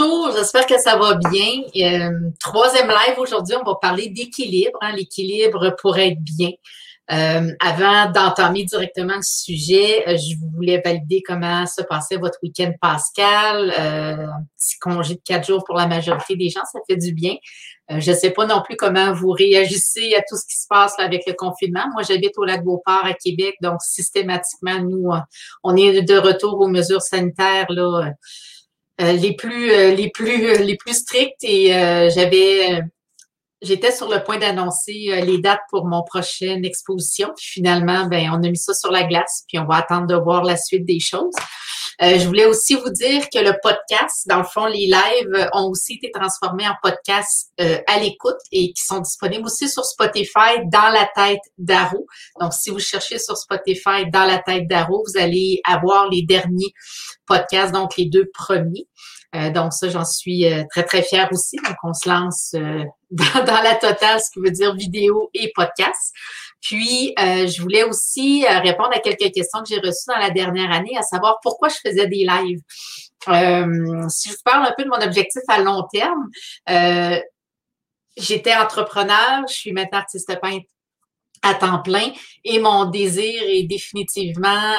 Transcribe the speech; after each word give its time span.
Bonjour, 0.00 0.32
j'espère 0.34 0.64
que 0.64 0.78
ça 0.78 0.96
va 0.96 1.16
bien. 1.16 1.62
Euh, 1.76 2.30
troisième 2.38 2.88
live 2.88 3.18
aujourd'hui, 3.18 3.54
on 3.60 3.64
va 3.64 3.74
parler 3.80 4.08
d'équilibre, 4.08 4.78
hein, 4.80 4.92
l'équilibre 4.96 5.76
pour 5.78 5.98
être 5.98 6.18
bien. 6.20 6.50
Euh, 7.12 7.52
avant 7.60 8.10
d'entamer 8.10 8.64
directement 8.64 9.16
le 9.16 9.22
sujet, 9.22 10.08
euh, 10.08 10.16
je 10.16 10.36
voulais 10.54 10.80
valider 10.82 11.22
comment 11.26 11.66
se 11.66 11.82
passait 11.82 12.16
votre 12.16 12.38
week-end 12.42 12.72
pascal. 12.80 13.74
un 13.76 14.44
petit 14.56 14.78
congé 14.78 15.14
de 15.16 15.20
quatre 15.22 15.46
jours 15.46 15.64
pour 15.64 15.76
la 15.76 15.86
majorité 15.86 16.34
des 16.34 16.48
gens, 16.48 16.64
ça 16.72 16.78
fait 16.88 16.96
du 16.96 17.12
bien. 17.12 17.34
je 17.90 18.10
ne 18.10 18.16
sais 18.16 18.30
pas 18.30 18.46
non 18.46 18.62
plus 18.62 18.76
comment 18.76 19.12
vous 19.12 19.32
réagissez 19.32 20.14
à 20.14 20.20
tout 20.20 20.36
ce 20.36 20.46
qui 20.46 20.58
se 20.58 20.66
passe 20.66 20.94
avec 20.98 21.26
le 21.26 21.34
confinement. 21.34 21.84
Moi, 21.92 22.04
j'habite 22.04 22.38
au 22.38 22.44
lac 22.44 22.64
Beauport 22.64 23.04
à 23.04 23.12
Québec, 23.12 23.56
donc 23.60 23.82
systématiquement, 23.82 24.78
nous, 24.78 25.10
on 25.62 25.76
est 25.76 26.00
de 26.00 26.16
retour 26.16 26.58
aux 26.60 26.68
mesures 26.68 27.02
sanitaires 27.02 27.66
là 27.68 28.06
euh, 28.06 28.10
les 29.00 29.34
plus 29.34 29.72
euh, 29.72 29.94
les 29.94 30.10
plus 30.10 30.46
euh, 30.46 30.58
les 30.58 30.76
plus 30.76 30.94
strictes 30.94 31.42
et 31.42 31.68
j'avais 32.14 32.82
j'étais 33.62 33.92
sur 33.92 34.08
le 34.08 34.22
point 34.22 34.38
d'annoncer 34.38 35.22
les 35.24 35.38
dates 35.38 35.60
pour 35.70 35.86
mon 35.86 36.02
prochaine 36.02 36.64
exposition. 36.64 37.30
Puis 37.36 37.46
finalement, 37.46 38.06
ben 38.06 38.30
on 38.32 38.42
a 38.42 38.48
mis 38.48 38.56
ça 38.56 38.74
sur 38.74 38.90
la 38.90 39.04
glace, 39.04 39.44
puis 39.48 39.58
on 39.58 39.66
va 39.66 39.76
attendre 39.76 40.06
de 40.06 40.14
voir 40.14 40.44
la 40.44 40.56
suite 40.56 40.84
des 40.84 41.00
choses. 41.00 41.34
Euh, 42.02 42.18
je 42.18 42.26
voulais 42.26 42.46
aussi 42.46 42.74
vous 42.76 42.88
dire 42.88 43.28
que 43.28 43.38
le 43.38 43.52
podcast, 43.62 44.26
dans 44.26 44.38
le 44.38 44.44
fond, 44.44 44.64
les 44.64 44.86
lives 44.86 45.48
ont 45.52 45.68
aussi 45.68 45.94
été 45.94 46.10
transformés 46.10 46.66
en 46.66 46.74
podcast 46.82 47.50
euh, 47.60 47.78
à 47.86 47.98
l'écoute 47.98 48.38
et 48.52 48.72
qui 48.72 48.82
sont 48.82 49.00
disponibles 49.00 49.44
aussi 49.44 49.68
sur 49.68 49.84
Spotify 49.84 50.64
dans 50.72 50.88
la 50.88 51.08
tête 51.14 51.42
d'Aro. 51.58 52.06
Donc, 52.40 52.54
si 52.54 52.70
vous 52.70 52.78
cherchez 52.78 53.18
sur 53.18 53.36
Spotify 53.36 54.08
dans 54.10 54.24
la 54.24 54.38
tête 54.38 54.66
d'Aro, 54.66 55.04
vous 55.06 55.20
allez 55.20 55.60
avoir 55.64 56.08
les 56.08 56.22
derniers 56.22 56.72
podcasts, 57.26 57.74
donc 57.74 57.96
les 57.98 58.06
deux 58.06 58.30
premiers. 58.32 58.86
Euh, 59.34 59.50
donc 59.50 59.72
ça, 59.72 59.88
j'en 59.88 60.04
suis 60.04 60.44
très, 60.70 60.82
très 60.84 61.02
fière 61.02 61.28
aussi. 61.32 61.56
Donc, 61.56 61.76
on 61.82 61.94
se 61.94 62.08
lance 62.08 62.54
dans, 63.10 63.44
dans, 63.44 63.62
la 63.62 63.74
totale, 63.74 64.20
ce 64.20 64.30
qui 64.32 64.40
veut 64.40 64.50
dire 64.50 64.74
vidéo 64.74 65.30
et 65.34 65.52
podcast. 65.54 66.12
Puis, 66.60 67.14
euh, 67.18 67.46
je 67.46 67.62
voulais 67.62 67.84
aussi 67.84 68.44
euh, 68.44 68.58
répondre 68.58 68.90
à 68.92 68.98
quelques 68.98 69.32
questions 69.32 69.60
que 69.60 69.68
j'ai 69.68 69.80
reçues 69.80 70.08
dans 70.08 70.18
la 70.18 70.30
dernière 70.30 70.70
année, 70.70 70.96
à 70.96 71.02
savoir 71.02 71.38
pourquoi 71.42 71.68
je 71.68 71.76
faisais 71.82 72.06
des 72.06 72.26
lives. 72.26 72.60
Euh, 73.28 74.08
si 74.08 74.28
je 74.28 74.34
vous 74.34 74.42
parle 74.44 74.66
un 74.66 74.74
peu 74.76 74.84
de 74.84 74.88
mon 74.88 75.00
objectif 75.02 75.42
à 75.48 75.60
long 75.60 75.86
terme, 75.90 76.28
j'étais 78.16 78.54
entrepreneur, 78.54 79.44
je 79.48 79.54
suis 79.54 79.72
maintenant 79.72 79.98
artiste 79.98 80.38
peintre 80.40 80.66
à 81.42 81.54
temps 81.54 81.80
plein 81.82 82.12
et 82.44 82.58
mon 82.58 82.84
désir 82.84 83.42
est 83.46 83.62
définitivement 83.62 84.74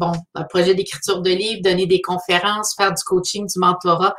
bon 0.00 0.12
un 0.34 0.44
projet 0.44 0.74
d'écriture 0.74 1.20
de 1.20 1.30
livres, 1.30 1.60
donner 1.62 1.86
des 1.86 2.00
conférences, 2.00 2.74
faire 2.74 2.94
du 2.94 3.02
coaching, 3.04 3.46
du 3.46 3.58
mentorat, 3.58 4.14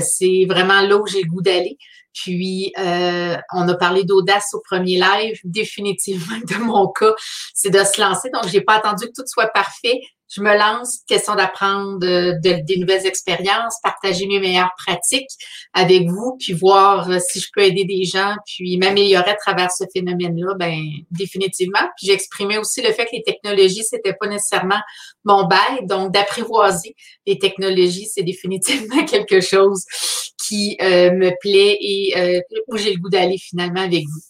c'est 0.00 0.46
vraiment 0.48 0.80
là 0.82 0.96
où 0.96 1.06
j'ai 1.06 1.22
le 1.22 1.28
goût 1.28 1.42
d'aller. 1.42 1.76
Puis, 2.12 2.72
euh, 2.78 3.36
on 3.52 3.68
a 3.68 3.74
parlé 3.74 4.04
d'audace 4.04 4.52
au 4.54 4.60
premier 4.60 4.98
live. 4.98 5.38
Définitivement, 5.44 6.38
de 6.48 6.56
mon 6.56 6.88
cas, 6.88 7.14
c'est 7.54 7.70
de 7.70 7.82
se 7.84 8.00
lancer. 8.00 8.30
Donc, 8.30 8.48
j'ai 8.48 8.60
pas 8.60 8.74
attendu 8.74 9.06
que 9.06 9.12
tout 9.14 9.26
soit 9.26 9.48
parfait 9.48 10.00
je 10.30 10.40
me 10.40 10.56
lance, 10.56 11.00
question 11.08 11.34
d'apprendre 11.34 11.98
de, 11.98 12.38
des 12.40 12.76
nouvelles 12.76 13.06
expériences, 13.06 13.74
partager 13.82 14.26
mes 14.26 14.38
meilleures 14.38 14.72
pratiques 14.76 15.30
avec 15.74 16.08
vous, 16.08 16.36
puis 16.38 16.52
voir 16.52 17.10
euh, 17.10 17.18
si 17.18 17.40
je 17.40 17.48
peux 17.52 17.62
aider 17.62 17.84
des 17.84 18.04
gens, 18.04 18.34
puis 18.46 18.76
m'améliorer 18.78 19.30
à 19.30 19.34
travers 19.34 19.70
ce 19.72 19.84
phénomène-là, 19.92 20.54
ben 20.58 20.80
définitivement. 21.10 21.80
Puis 21.96 22.06
j'exprimais 22.06 22.58
aussi 22.58 22.80
le 22.80 22.92
fait 22.92 23.06
que 23.06 23.12
les 23.12 23.22
technologies, 23.22 23.84
c'était 23.84 24.14
pas 24.14 24.28
nécessairement 24.28 24.80
mon 25.24 25.46
bail, 25.46 25.86
donc 25.86 26.12
d'apprivoiser 26.12 26.94
les 27.26 27.38
technologies, 27.38 28.06
c'est 28.06 28.22
définitivement 28.22 29.04
quelque 29.10 29.40
chose 29.40 29.84
qui 30.46 30.76
euh, 30.80 31.12
me 31.12 31.30
plaît 31.40 31.76
et 31.80 32.14
euh, 32.16 32.40
où 32.68 32.76
j'ai 32.76 32.94
le 32.94 33.00
goût 33.00 33.10
d'aller 33.10 33.38
finalement 33.38 33.82
avec 33.82 34.04
vous. 34.04 34.20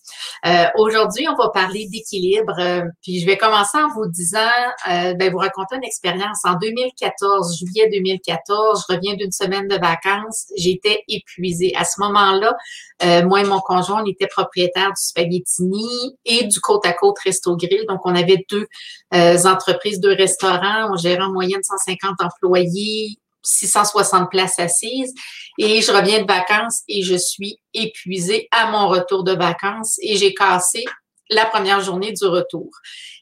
Aujourd'hui, 0.76 1.26
on 1.28 1.37
va 1.37 1.50
parler 1.50 1.87
d'équilibre, 1.87 2.54
puis 3.03 3.21
je 3.21 3.26
vais 3.26 3.37
commencer 3.37 3.78
en 3.78 3.88
vous 3.88 4.06
disant, 4.06 4.38
ben 4.87 5.31
vous 5.31 5.38
raconter 5.38 5.76
une 5.76 5.84
expérience. 5.84 6.38
En 6.44 6.54
2014, 6.54 7.59
juillet 7.59 7.91
2014, 7.93 8.87
je 8.88 8.94
reviens 8.94 9.15
d'une 9.15 9.32
semaine 9.32 9.69
de 9.69 9.76
vacances. 9.76 10.47
J'étais 10.56 11.04
épuisée. 11.09 11.72
À 11.76 11.84
ce 11.84 12.00
moment-là, 12.00 12.56
euh, 13.03 13.25
moi 13.25 13.41
et 13.41 13.44
mon 13.44 13.60
conjoint, 13.60 14.03
on 14.03 14.06
était 14.06 14.26
propriétaires 14.26 14.88
du 14.91 15.03
Spaghettini 15.03 16.16
et 16.25 16.44
du 16.44 16.60
Côte 16.60 16.84
à 16.87 16.93
Côte 16.93 17.19
Resto 17.25 17.56
Grill. 17.56 17.87
Donc, 17.88 18.00
on 18.04 18.15
avait 18.15 18.44
deux 18.49 18.66
euh, 19.15 19.38
entreprises, 19.44 20.00
deux 20.00 20.15
restaurants. 20.15 20.93
On 20.93 20.97
gérait 20.97 21.22
en 21.22 21.32
moyenne 21.32 21.62
150 21.62 22.16
employés, 22.20 23.16
660 23.42 24.30
places 24.30 24.58
assises. 24.58 25.14
Et 25.58 25.80
je 25.82 25.92
reviens 25.92 26.22
de 26.22 26.26
vacances 26.26 26.82
et 26.88 27.02
je 27.02 27.16
suis 27.16 27.58
épuisée 27.74 28.48
à 28.50 28.70
mon 28.70 28.88
retour 28.88 29.24
de 29.24 29.32
vacances 29.32 29.98
et 30.02 30.16
j'ai 30.16 30.34
cassé 30.34 30.84
la 31.28 31.46
première 31.46 31.80
journée 31.80 32.12
du 32.12 32.24
retour. 32.24 32.70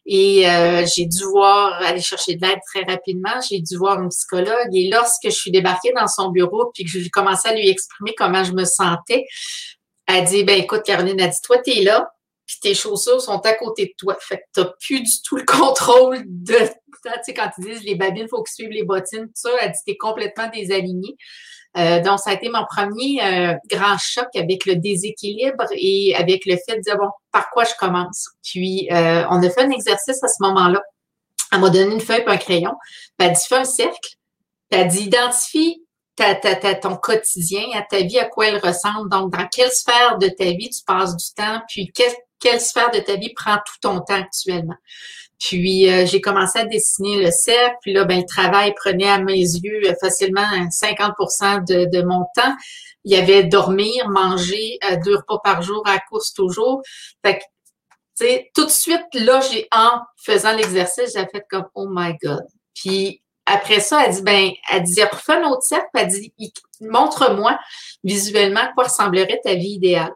Et 0.06 0.48
euh, 0.48 0.86
j'ai 0.86 1.04
dû 1.04 1.22
voir, 1.24 1.74
aller 1.82 2.00
chercher 2.00 2.36
de 2.36 2.46
l'aide 2.46 2.60
très 2.72 2.82
rapidement. 2.82 3.40
J'ai 3.46 3.60
dû 3.60 3.76
voir 3.76 4.00
une 4.00 4.08
psychologue. 4.08 4.74
Et 4.74 4.88
lorsque 4.90 5.24
je 5.24 5.30
suis 5.30 5.50
débarquée 5.50 5.92
dans 5.94 6.08
son 6.08 6.30
bureau, 6.30 6.70
puis 6.72 6.84
que 6.84 6.90
je 6.90 7.08
commençais 7.10 7.50
à 7.50 7.54
lui 7.54 7.68
exprimer 7.68 8.14
comment 8.16 8.42
je 8.42 8.52
me 8.52 8.64
sentais, 8.64 9.26
elle 10.06 10.24
dit, 10.24 10.44
ben 10.44 10.58
écoute, 10.58 10.82
Caroline, 10.84 11.20
a 11.20 11.28
dit, 11.28 11.36
toi, 11.42 11.58
tu 11.58 11.70
es 11.72 11.82
là, 11.82 12.08
tes 12.60 12.74
chaussures 12.74 13.20
sont 13.20 13.40
à 13.40 13.52
côté 13.54 13.86
de 13.86 13.92
toi. 13.96 14.16
Fait 14.20 14.38
que 14.38 14.42
tu 14.54 14.60
n'as 14.60 14.72
plus 14.80 15.00
du 15.00 15.22
tout 15.24 15.36
le 15.36 15.44
contrôle 15.44 16.22
de... 16.26 16.54
Tu 17.04 17.10
sais, 17.22 17.34
quand 17.34 17.48
ils 17.58 17.64
disent 17.64 17.84
les 17.84 17.94
babines, 17.94 18.28
faut 18.28 18.42
que 18.42 18.48
tu 18.48 18.54
suives 18.54 18.70
les 18.70 18.82
bottines, 18.82 19.26
tout 19.26 19.32
ça, 19.34 19.50
elle 19.60 19.70
dit, 19.70 19.78
tu 19.86 19.92
es 19.92 19.96
complètement 19.96 20.48
désaligné. 20.52 21.16
Euh, 21.76 22.00
donc, 22.00 22.18
ça 22.18 22.30
a 22.30 22.32
été 22.34 22.48
mon 22.48 22.64
premier 22.64 23.22
euh, 23.22 23.54
grand 23.70 23.96
choc 23.98 24.26
avec 24.34 24.66
le 24.66 24.76
déséquilibre 24.76 25.64
et 25.72 26.14
avec 26.16 26.44
le 26.46 26.56
fait 26.56 26.76
de 26.76 26.80
dire, 26.80 26.96
bon, 26.96 27.10
par 27.30 27.50
quoi 27.50 27.64
je 27.64 27.74
commence? 27.78 28.28
Puis, 28.42 28.88
euh, 28.90 29.24
on 29.30 29.42
a 29.42 29.50
fait 29.50 29.62
un 29.62 29.70
exercice 29.70 30.22
à 30.22 30.28
ce 30.28 30.42
moment-là. 30.42 30.82
Elle 31.52 31.60
m'a 31.60 31.70
donné 31.70 31.94
une 31.94 32.00
feuille 32.00 32.24
et 32.26 32.30
un 32.30 32.36
crayon. 32.36 32.72
Puis, 33.16 33.28
elle 33.28 33.34
dit, 33.34 33.42
fais 33.48 33.56
un 33.56 33.64
cercle. 33.64 34.16
Puis, 34.70 34.80
elle 34.80 34.88
dit, 34.88 35.04
identifie 35.04 35.82
ta, 36.18 36.74
ton 36.74 36.96
quotidien, 36.96 37.64
à 37.74 37.82
ta 37.82 38.00
vie, 38.00 38.18
à 38.18 38.26
quoi 38.26 38.48
elle 38.48 38.58
ressemble. 38.58 39.08
Donc, 39.10 39.32
dans 39.32 39.46
quelle 39.46 39.70
sphère 39.70 40.18
de 40.18 40.28
ta 40.28 40.44
vie 40.44 40.70
tu 40.70 40.82
passes 40.84 41.16
du 41.16 41.34
temps, 41.34 41.60
puis 41.68 41.90
quelle, 41.94 42.14
quelle 42.40 42.60
sphère 42.60 42.90
de 42.90 42.98
ta 42.98 43.16
vie 43.16 43.32
prend 43.34 43.56
tout 43.56 43.76
ton 43.80 44.00
temps 44.00 44.20
actuellement? 44.20 44.76
Puis 45.38 45.88
euh, 45.88 46.04
j'ai 46.04 46.20
commencé 46.20 46.58
à 46.58 46.64
dessiner 46.64 47.22
le 47.22 47.30
cercle. 47.30 47.76
Puis 47.82 47.92
là, 47.92 48.04
ben, 48.04 48.20
le 48.20 48.26
travail 48.26 48.74
prenait 48.74 49.08
à 49.08 49.18
mes 49.18 49.38
yeux 49.38 49.80
euh, 49.84 49.94
facilement 50.00 50.46
50 50.70 51.14
de, 51.68 51.84
de 51.96 52.02
mon 52.02 52.24
temps. 52.34 52.54
Il 53.04 53.12
y 53.12 53.16
avait 53.16 53.44
dormir, 53.44 54.08
manger 54.08 54.78
euh, 54.90 54.96
deux 55.04 55.16
repas 55.16 55.38
par 55.44 55.62
jour 55.62 55.82
à 55.86 55.98
course 56.00 56.32
toujours. 56.32 56.82
Fait 57.24 57.38
que, 57.38 57.44
tout 58.52 58.64
de 58.64 58.70
suite, 58.70 59.06
là, 59.14 59.40
j'ai 59.40 59.68
en 59.70 60.00
faisant 60.16 60.52
l'exercice, 60.56 61.12
j'ai 61.14 61.26
fait 61.26 61.44
comme 61.48 61.66
Oh 61.74 61.86
my 61.88 62.14
God. 62.20 62.44
Puis 62.74 63.22
après 63.48 63.80
ça, 63.80 64.04
elle 64.04 64.14
dit, 64.14 64.22
ben, 64.22 64.50
elle 64.70 64.82
dit, 64.82 65.02
refais 65.02 65.34
un 65.34 65.48
autre 65.48 65.62
cercle, 65.62 65.88
elle 65.94 66.08
dit, 66.08 66.32
montre-moi 66.80 67.58
visuellement 68.04 68.68
quoi 68.74 68.84
ressemblerait 68.84 69.40
ta 69.42 69.54
vie 69.54 69.72
idéale. 69.72 70.12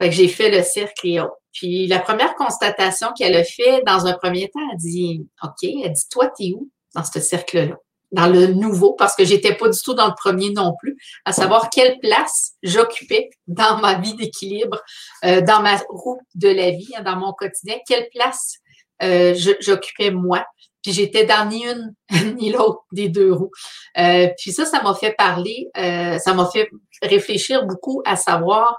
Fait 0.00 0.08
que 0.08 0.14
j'ai 0.14 0.28
fait 0.28 0.50
le 0.50 0.62
cercle 0.62 1.06
et 1.06 1.20
autres. 1.20 1.36
Puis 1.52 1.86
la 1.86 1.98
première 1.98 2.34
constatation 2.36 3.08
qu'elle 3.16 3.36
a 3.36 3.44
fait 3.44 3.82
dans 3.86 4.06
un 4.06 4.14
premier 4.14 4.48
temps, 4.48 4.60
elle 4.72 4.78
dit 4.78 5.26
OK, 5.42 5.62
elle 5.62 5.92
dit 5.92 6.08
Toi, 6.10 6.30
t'es 6.36 6.52
où 6.54 6.70
dans 6.94 7.04
ce 7.04 7.20
cercle-là? 7.20 7.76
Dans 8.12 8.26
le 8.26 8.48
nouveau, 8.48 8.94
parce 8.94 9.14
que 9.14 9.24
j'étais 9.24 9.54
pas 9.54 9.68
du 9.68 9.78
tout 9.80 9.94
dans 9.94 10.08
le 10.08 10.14
premier 10.16 10.50
non 10.50 10.74
plus, 10.80 10.96
à 11.24 11.32
savoir 11.32 11.70
quelle 11.70 11.98
place 12.00 12.54
j'occupais 12.62 13.30
dans 13.46 13.78
ma 13.78 14.00
vie 14.00 14.14
d'équilibre, 14.14 14.82
euh, 15.24 15.40
dans 15.42 15.60
ma 15.60 15.76
roue 15.88 16.18
de 16.34 16.48
la 16.48 16.70
vie, 16.70 16.90
hein, 16.96 17.02
dans 17.02 17.14
mon 17.14 17.32
quotidien, 17.32 17.76
quelle 17.86 18.08
place 18.12 18.56
euh, 19.02 19.34
j'occupais 19.60 20.10
moi. 20.10 20.44
Puis 20.82 20.92
j'étais 20.92 21.24
dans 21.24 21.48
ni 21.48 21.64
une 21.64 21.94
ni 22.36 22.50
l'autre 22.50 22.80
des 22.92 23.08
deux 23.08 23.32
roues. 23.32 23.50
Euh, 23.98 24.28
puis 24.38 24.52
ça, 24.52 24.64
ça 24.64 24.82
m'a 24.82 24.94
fait 24.94 25.12
parler, 25.12 25.68
ça 25.74 26.34
m'a 26.34 26.48
fait 26.50 26.68
réfléchir 27.02 27.66
beaucoup 27.66 28.02
à 28.04 28.16
savoir 28.16 28.78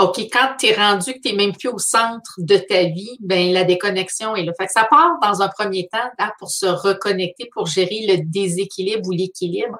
OK, 0.00 0.18
quand 0.32 0.56
tu 0.58 0.66
es 0.68 0.74
rendu 0.74 1.12
que 1.12 1.18
tu 1.20 1.28
n'es 1.28 1.34
même 1.34 1.54
plus 1.54 1.68
au 1.68 1.78
centre 1.78 2.32
de 2.38 2.56
ta 2.56 2.84
vie, 2.84 3.18
ben 3.20 3.52
la 3.52 3.64
déconnexion 3.64 4.34
est 4.34 4.44
là. 4.44 4.52
Fait 4.58 4.64
que 4.64 4.72
ça 4.72 4.86
part 4.88 5.18
dans 5.20 5.42
un 5.42 5.48
premier 5.48 5.88
temps 5.88 5.98
hein, 6.18 6.30
pour 6.38 6.50
se 6.50 6.64
reconnecter, 6.64 7.50
pour 7.52 7.66
gérer 7.66 8.06
le 8.08 8.24
déséquilibre 8.24 9.06
ou 9.06 9.12
l'équilibre. 9.12 9.76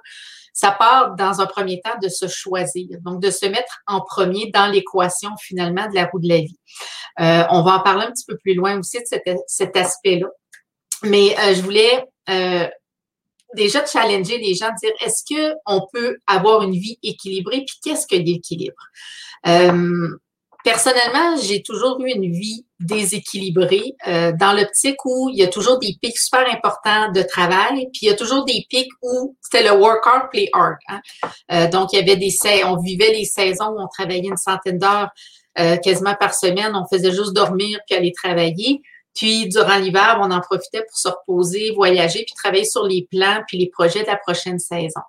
Ça 0.52 0.72
part 0.72 1.14
dans 1.16 1.40
un 1.40 1.46
premier 1.46 1.80
temps 1.80 1.98
de 2.02 2.10
se 2.10 2.28
choisir, 2.28 2.98
donc 3.00 3.22
de 3.22 3.30
se 3.30 3.46
mettre 3.46 3.80
en 3.86 4.02
premier 4.02 4.50
dans 4.50 4.66
l'équation 4.66 5.30
finalement 5.40 5.88
de 5.88 5.94
la 5.94 6.04
roue 6.04 6.20
de 6.20 6.28
la 6.28 6.38
vie. 6.38 6.58
Euh, 7.20 7.44
on 7.50 7.62
va 7.62 7.76
en 7.76 7.80
parler 7.80 8.04
un 8.04 8.10
petit 8.10 8.26
peu 8.26 8.36
plus 8.36 8.52
loin 8.52 8.78
aussi 8.78 8.98
de 8.98 9.06
cet, 9.46 9.76
aspect-là. 9.76 10.28
Mais 11.02 11.34
euh, 11.38 11.54
je 11.54 11.62
voulais 11.62 12.04
euh, 12.28 12.66
déjà 13.54 13.84
challenger 13.84 14.38
les 14.38 14.54
gens, 14.54 14.70
dire 14.82 14.92
est-ce 15.04 15.24
qu'on 15.24 15.80
peut 15.92 16.18
avoir 16.26 16.62
une 16.62 16.72
vie 16.72 16.98
équilibrée, 17.02 17.64
puis 17.66 17.76
qu'est-ce 17.82 18.06
que 18.06 18.16
l'équilibre? 18.16 18.82
Euh, 19.46 20.08
personnellement, 20.64 21.36
j'ai 21.42 21.62
toujours 21.62 22.00
eu 22.00 22.10
une 22.10 22.30
vie 22.30 22.66
déséquilibrée 22.78 23.94
dans 24.06 24.54
l'optique 24.54 25.04
où 25.04 25.30
il 25.30 25.38
y 25.38 25.42
a 25.42 25.48
toujours 25.48 25.78
des 25.78 25.96
pics 26.00 26.18
super 26.18 26.46
importants 26.50 27.10
de 27.12 27.22
travail, 27.22 27.88
puis 27.92 28.00
il 28.02 28.06
y 28.08 28.10
a 28.10 28.14
toujours 28.14 28.44
des 28.44 28.66
pics 28.68 28.90
où 29.02 29.36
c'était 29.40 29.64
le 29.64 29.72
work 29.72 30.06
hard, 30.06 30.30
play 30.30 30.48
hard. 30.52 30.76
Hein. 30.88 31.66
Donc, 31.68 31.92
il 31.92 31.96
y 31.96 32.02
avait 32.02 32.16
des 32.16 32.34
on 32.64 32.76
vivait 32.76 33.12
les 33.12 33.24
saisons 33.24 33.70
où 33.70 33.80
on 33.80 33.88
travaillait 33.88 34.28
une 34.28 34.36
centaine 34.36 34.78
d'heures 34.78 35.10
euh, 35.58 35.76
quasiment 35.78 36.14
par 36.14 36.32
semaine, 36.32 36.72
on 36.74 36.86
faisait 36.86 37.10
juste 37.10 37.32
dormir 37.32 37.80
puis 37.86 37.96
aller 37.96 38.12
travailler. 38.12 38.80
Puis, 39.14 39.48
durant 39.48 39.76
l'hiver, 39.76 40.18
on 40.22 40.30
en 40.30 40.40
profitait 40.40 40.82
pour 40.82 40.96
se 40.96 41.08
reposer, 41.08 41.72
voyager, 41.72 42.24
puis 42.24 42.34
travailler 42.34 42.64
sur 42.64 42.84
les 42.86 43.06
plans 43.10 43.42
puis 43.46 43.58
les 43.58 43.68
projets 43.68 44.02
de 44.02 44.08
la 44.08 44.16
prochaine 44.16 44.58
saison. 44.58 45.00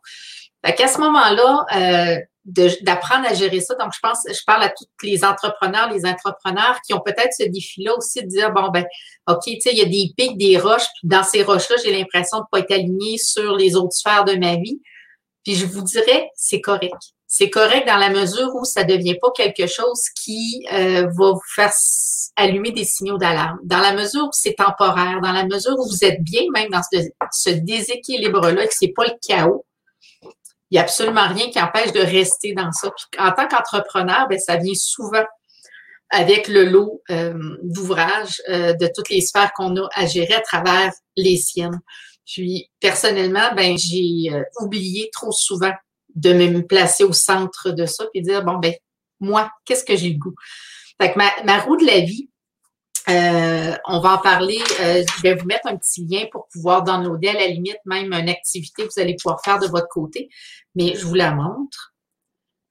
Fait 0.65 0.75
qu'à 0.75 0.87
ce 0.87 0.99
moment-là, 0.99 1.65
euh, 1.75 2.17
d'apprendre 2.43 3.27
à 3.27 3.33
gérer 3.33 3.59
ça. 3.59 3.75
Donc, 3.75 3.91
je 3.93 3.99
pense, 4.01 4.19
je 4.27 4.43
parle 4.45 4.63
à 4.63 4.69
tous 4.69 4.85
les 5.03 5.23
entrepreneurs, 5.23 5.91
les 5.91 6.05
entrepreneurs 6.05 6.79
qui 6.85 6.93
ont 6.93 6.99
peut-être 6.99 7.33
ce 7.37 7.43
défi-là 7.43 7.95
aussi 7.95 8.23
de 8.23 8.27
dire, 8.27 8.51
bon, 8.51 8.69
ben, 8.69 8.85
OK, 9.27 9.43
tu 9.45 9.59
sais, 9.61 9.71
il 9.71 9.77
y 9.77 9.81
a 9.81 9.85
des 9.85 10.11
pics, 10.17 10.37
des 10.37 10.57
roches, 10.57 10.87
puis 10.99 11.07
dans 11.07 11.23
ces 11.23 11.43
roches-là, 11.43 11.75
j'ai 11.83 11.95
l'impression 11.95 12.39
de 12.39 12.45
pas 12.51 12.59
être 12.59 12.71
aligné 12.71 13.17
sur 13.17 13.55
les 13.55 13.75
autres 13.75 13.93
sphères 13.93 14.25
de 14.25 14.35
ma 14.35 14.55
vie. 14.55 14.81
Puis 15.43 15.55
je 15.55 15.65
vous 15.65 15.83
dirais, 15.83 16.29
c'est 16.35 16.61
correct. 16.61 17.13
C'est 17.33 17.49
correct 17.49 17.87
dans 17.87 17.95
la 17.95 18.09
mesure 18.09 18.53
où 18.55 18.65
ça 18.65 18.83
devient 18.83 19.15
pas 19.15 19.31
quelque 19.33 19.65
chose 19.65 20.01
qui 20.17 20.65
euh, 20.73 21.07
va 21.17 21.31
vous 21.31 21.41
faire 21.55 21.71
allumer 22.35 22.71
des 22.71 22.83
signaux 22.83 23.17
d'alarme. 23.17 23.57
Dans 23.63 23.79
la 23.79 23.93
mesure 23.93 24.25
où 24.25 24.33
c'est 24.33 24.55
temporaire, 24.55 25.21
dans 25.23 25.31
la 25.31 25.45
mesure 25.45 25.79
où 25.79 25.89
vous 25.89 26.03
êtes 26.03 26.21
bien 26.21 26.41
même 26.53 26.69
dans 26.69 26.81
ce, 26.91 26.97
ce 27.31 27.49
déséquilibre-là, 27.51 28.67
que 28.67 28.73
c'est 28.77 28.91
pas 28.93 29.05
le 29.05 29.13
chaos, 29.25 29.65
il 30.21 30.73
n'y 30.73 30.79
a 30.79 30.81
absolument 30.81 31.25
rien 31.29 31.49
qui 31.49 31.61
empêche 31.61 31.93
de 31.93 32.01
rester 32.01 32.53
dans 32.53 32.73
ça. 32.73 32.91
en 33.17 33.31
tant 33.31 33.47
qu'entrepreneur, 33.47 34.27
ben, 34.27 34.37
ça 34.37 34.57
vient 34.57 34.75
souvent 34.75 35.23
avec 36.09 36.49
le 36.49 36.65
lot 36.65 37.01
euh, 37.11 37.33
d'ouvrages 37.63 38.41
euh, 38.49 38.73
de 38.73 38.89
toutes 38.93 39.09
les 39.09 39.21
sphères 39.21 39.53
qu'on 39.53 39.73
a 39.77 39.87
à 39.93 40.05
gérer 40.05 40.33
à 40.33 40.41
travers 40.41 40.91
les 41.15 41.37
siennes. 41.37 41.79
Puis 42.25 42.69
personnellement, 42.81 43.53
ben 43.55 43.77
j'ai 43.77 44.33
euh, 44.33 44.43
oublié 44.59 45.09
trop 45.13 45.31
souvent 45.31 45.71
de 46.15 46.33
me 46.33 46.61
placer 46.61 47.03
au 47.03 47.13
centre 47.13 47.71
de 47.71 47.85
ça 47.85 48.05
puis 48.11 48.21
dire 48.21 48.43
bon 48.43 48.57
ben 48.57 48.73
moi 49.19 49.51
qu'est-ce 49.65 49.83
que 49.83 49.95
j'ai 49.95 50.09
le 50.09 50.17
goût? 50.17 50.35
Fait 50.99 51.13
que 51.13 51.17
ma, 51.17 51.31
ma 51.45 51.59
roue 51.59 51.77
de 51.77 51.85
la 51.85 51.99
vie, 51.99 52.29
euh, 53.09 53.75
on 53.87 53.99
va 53.99 54.13
en 54.13 54.17
parler. 54.19 54.59
Euh, 54.79 55.03
je 55.17 55.21
vais 55.21 55.35
vous 55.35 55.45
mettre 55.45 55.67
un 55.67 55.75
petit 55.75 56.05
lien 56.05 56.25
pour 56.31 56.47
pouvoir 56.49 56.83
downloader 56.83 57.29
à 57.29 57.33
la 57.33 57.47
limite 57.47 57.79
même 57.85 58.13
une 58.13 58.29
activité 58.29 58.83
que 58.83 58.89
vous 58.93 59.01
allez 59.01 59.15
pouvoir 59.15 59.41
faire 59.43 59.59
de 59.59 59.67
votre 59.67 59.87
côté. 59.87 60.29
Mais 60.75 60.95
je 60.95 61.05
vous 61.05 61.15
la 61.15 61.31
montre. 61.31 61.93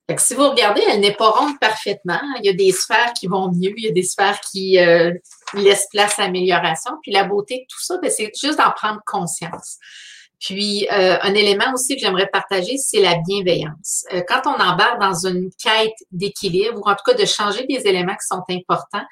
Fait 0.09 0.15
que 0.15 0.21
si 0.21 0.33
vous 0.33 0.49
regardez, 0.49 0.81
elle 0.89 0.99
n'est 0.99 1.13
pas 1.13 1.29
ronde 1.29 1.59
parfaitement. 1.59 2.19
Il 2.39 2.45
y 2.45 2.49
a 2.49 2.53
des 2.53 2.71
sphères 2.71 3.13
qui 3.13 3.27
vont 3.27 3.51
mieux, 3.51 3.73
il 3.77 3.85
y 3.85 3.87
a 3.87 3.91
des 3.91 4.03
sphères 4.03 4.39
qui 4.41 4.79
euh, 4.79 5.13
laissent 5.53 5.87
place 5.91 6.17
à 6.19 6.23
amélioration. 6.23 6.91
Puis 7.01 7.11
la 7.11 7.23
beauté 7.23 7.59
de 7.59 7.65
tout 7.69 7.81
ça, 7.81 7.97
ben, 8.01 8.09
c'est 8.09 8.31
juste 8.39 8.57
d'en 8.57 8.71
prendre 8.71 9.01
conscience. 9.05 9.77
Puis, 10.41 10.87
euh, 10.91 11.17
un 11.21 11.35
élément 11.35 11.71
aussi 11.73 11.95
que 11.95 12.01
j'aimerais 12.01 12.27
partager, 12.27 12.75
c'est 12.77 12.99
la 12.99 13.15
bienveillance. 13.27 14.05
Euh, 14.11 14.21
quand 14.27 14.41
on 14.47 14.59
embarque 14.59 14.99
dans 14.99 15.27
une 15.27 15.51
quête 15.63 15.93
d'équilibre, 16.11 16.79
ou 16.79 16.89
en 16.89 16.95
tout 16.95 17.03
cas 17.05 17.13
de 17.13 17.25
changer 17.25 17.65
des 17.67 17.87
éléments 17.87 18.15
qui 18.15 18.25
sont 18.27 18.43
importants, 18.49 19.05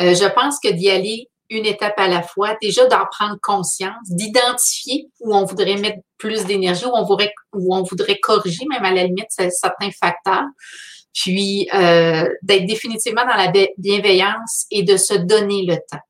euh, 0.00 0.14
je 0.14 0.32
pense 0.32 0.60
que 0.60 0.68
d'y 0.68 0.88
aller 0.88 1.28
une 1.50 1.66
étape 1.66 1.98
à 1.98 2.06
la 2.06 2.22
fois, 2.22 2.56
déjà 2.62 2.86
d'en 2.86 3.04
prendre 3.10 3.36
conscience, 3.42 3.96
d'identifier 4.04 5.08
où 5.20 5.34
on 5.34 5.44
voudrait 5.44 5.76
mettre 5.76 5.98
plus 6.18 6.44
d'énergie, 6.44 6.86
où 6.86 7.16
où 7.52 7.74
on 7.74 7.82
voudrait 7.82 8.18
corriger 8.18 8.64
même 8.68 8.84
à 8.84 8.92
la 8.92 9.04
limite 9.04 9.30
certains 9.30 9.90
facteurs, 9.90 10.46
puis 11.14 11.68
d'être 12.42 12.66
définitivement 12.66 13.24
dans 13.24 13.36
la 13.36 13.52
bienveillance 13.78 14.66
et 14.72 14.82
de 14.82 14.96
se 14.96 15.14
donner 15.14 15.64
le 15.66 15.76
temps. 15.76 16.02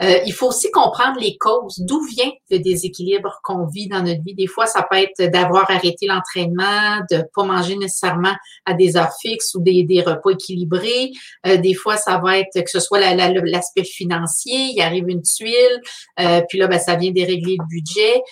Euh, 0.00 0.18
il 0.26 0.32
faut 0.32 0.48
aussi 0.48 0.70
comprendre 0.70 1.20
les 1.20 1.36
causes, 1.36 1.78
d'où 1.78 2.00
vient 2.04 2.30
le 2.50 2.58
déséquilibre 2.58 3.40
qu'on 3.44 3.66
vit 3.66 3.88
dans 3.88 4.02
notre 4.02 4.22
vie? 4.22 4.34
Des 4.34 4.46
fois, 4.46 4.66
ça 4.66 4.86
peut 4.88 4.96
être 4.96 5.30
d'avoir 5.30 5.70
arrêté 5.70 6.06
l'entraînement, 6.06 7.00
de 7.10 7.24
pas 7.34 7.44
manger 7.44 7.76
nécessairement 7.76 8.34
à 8.64 8.74
des 8.74 8.96
heures 8.96 9.12
fixes 9.20 9.54
ou 9.54 9.60
des, 9.60 10.02
repas 10.04 10.30
équilibrés. 10.30 11.12
Euh, 11.46 11.56
des 11.58 11.74
fois, 11.74 11.96
ça 11.96 12.18
va 12.18 12.38
être 12.38 12.62
que 12.64 12.70
ce 12.70 12.80
soit 12.80 12.98
l'aspect 13.00 13.84
financier, 13.84 14.72
il 14.74 14.80
arrive 14.80 15.08
une 15.08 15.22
tuile, 15.22 15.80
euh, 16.20 16.40
puis 16.48 16.58
là, 16.58 16.66
ben, 16.66 16.78
ça 16.78 16.96
vient 16.96 17.10
dérégler 17.10 17.56
le 17.58 17.66
budget. 17.68 18.22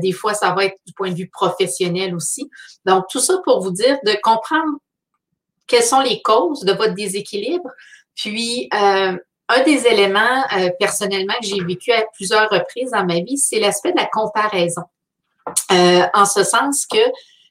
des 0.00 0.12
fois, 0.12 0.34
ça 0.34 0.52
va 0.52 0.66
être 0.66 0.76
du 0.86 0.92
point 0.92 1.10
de 1.10 1.16
vue 1.16 1.28
professionnel 1.28 2.14
aussi. 2.14 2.50
Donc, 2.84 3.04
tout 3.10 3.20
ça 3.20 3.38
pour 3.44 3.62
vous 3.62 3.70
dire 3.70 3.98
de 4.04 4.14
comprendre 4.22 4.78
quelles 5.66 5.82
sont 5.82 6.00
les 6.00 6.20
causes 6.22 6.60
de 6.60 6.72
votre 6.72 6.94
déséquilibre, 6.94 7.68
puis 8.14 8.68
un 9.48 9.62
des 9.62 9.86
éléments 9.86 10.44
euh, 10.56 10.70
personnellement 10.78 11.34
que 11.40 11.46
j'ai 11.46 11.62
vécu 11.62 11.92
à 11.92 12.04
plusieurs 12.14 12.48
reprises 12.50 12.90
dans 12.92 13.04
ma 13.04 13.20
vie, 13.20 13.38
c'est 13.38 13.60
l'aspect 13.60 13.92
de 13.92 13.98
la 13.98 14.06
comparaison. 14.06 14.82
Euh, 15.72 16.02
en 16.14 16.24
ce 16.24 16.42
sens 16.42 16.86
que 16.86 16.98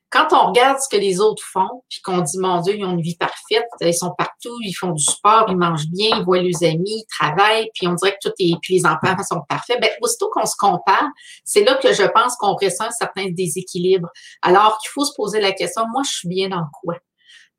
quand 0.09 0.27
on 0.31 0.49
regarde 0.49 0.77
ce 0.79 0.95
que 0.95 0.99
les 0.99 1.19
autres 1.19 1.43
font, 1.43 1.83
puis 1.89 1.99
qu'on 2.03 2.19
dit, 2.19 2.37
mon 2.37 2.61
Dieu, 2.61 2.75
ils 2.77 2.85
ont 2.85 2.91
une 2.91 3.01
vie 3.01 3.15
parfaite, 3.15 3.65
ils 3.81 3.95
sont 3.95 4.13
partout, 4.15 4.55
ils 4.61 4.73
font 4.73 4.91
du 4.91 5.03
sport, 5.03 5.45
ils 5.49 5.57
mangent 5.57 5.87
bien, 5.87 6.17
ils 6.17 6.23
voient 6.23 6.39
leurs 6.39 6.63
amis, 6.63 7.03
ils 7.03 7.05
travaillent, 7.09 7.69
puis 7.73 7.87
on 7.87 7.93
dirait 7.93 8.11
que 8.11 8.29
tout 8.29 8.33
est, 8.37 8.55
puis 8.61 8.75
les 8.75 8.85
enfants 8.85 9.15
sont 9.27 9.41
parfaits. 9.49 9.81
Ben, 9.81 9.89
aussitôt 10.01 10.29
qu'on 10.31 10.45
se 10.45 10.55
compare, 10.55 11.07
c'est 11.43 11.63
là 11.63 11.75
que 11.81 11.93
je 11.93 12.03
pense 12.03 12.35
qu'on 12.35 12.53
ressent 12.53 12.85
un 12.85 12.91
certain 12.91 13.29
déséquilibre. 13.31 14.07
Alors 14.43 14.77
qu'il 14.77 14.91
faut 14.91 15.03
se 15.03 15.15
poser 15.15 15.41
la 15.41 15.51
question, 15.51 15.87
moi, 15.91 16.03
je 16.05 16.11
suis 16.11 16.27
bien 16.27 16.49
dans 16.49 16.65
quoi? 16.71 16.95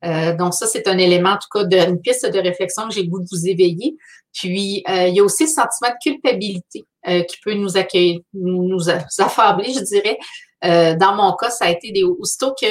Euh, 0.05 0.35
donc, 0.35 0.53
ça, 0.53 0.65
c'est 0.65 0.87
un 0.87 0.97
élément, 0.97 1.31
en 1.31 1.37
tout 1.37 1.49
cas, 1.51 1.63
d'une 1.65 1.99
piste 1.99 2.25
de 2.25 2.39
réflexion 2.39 2.87
que 2.87 2.93
j'ai 2.93 3.03
le 3.03 3.09
goût 3.09 3.19
de 3.19 3.27
vous 3.29 3.47
éveiller. 3.47 3.97
Puis, 4.35 4.83
euh, 4.89 5.07
il 5.07 5.15
y 5.15 5.19
a 5.19 5.23
aussi 5.23 5.43
le 5.43 5.49
sentiment 5.49 5.89
de 5.91 6.11
culpabilité 6.11 6.83
euh, 7.07 7.23
qui 7.23 7.37
peut 7.43 7.53
nous 7.53 7.77
accueillir, 7.77 8.19
nous, 8.33 8.89
affabler, 9.17 9.73
je 9.73 9.79
dirais. 9.79 10.17
dans 10.61 11.15
mon 11.15 11.33
cas, 11.35 11.49
ça 11.49 11.65
a 11.65 11.69
été 11.69 11.91
des 11.91 12.03
aussitôt 12.03 12.53
que 12.59 12.67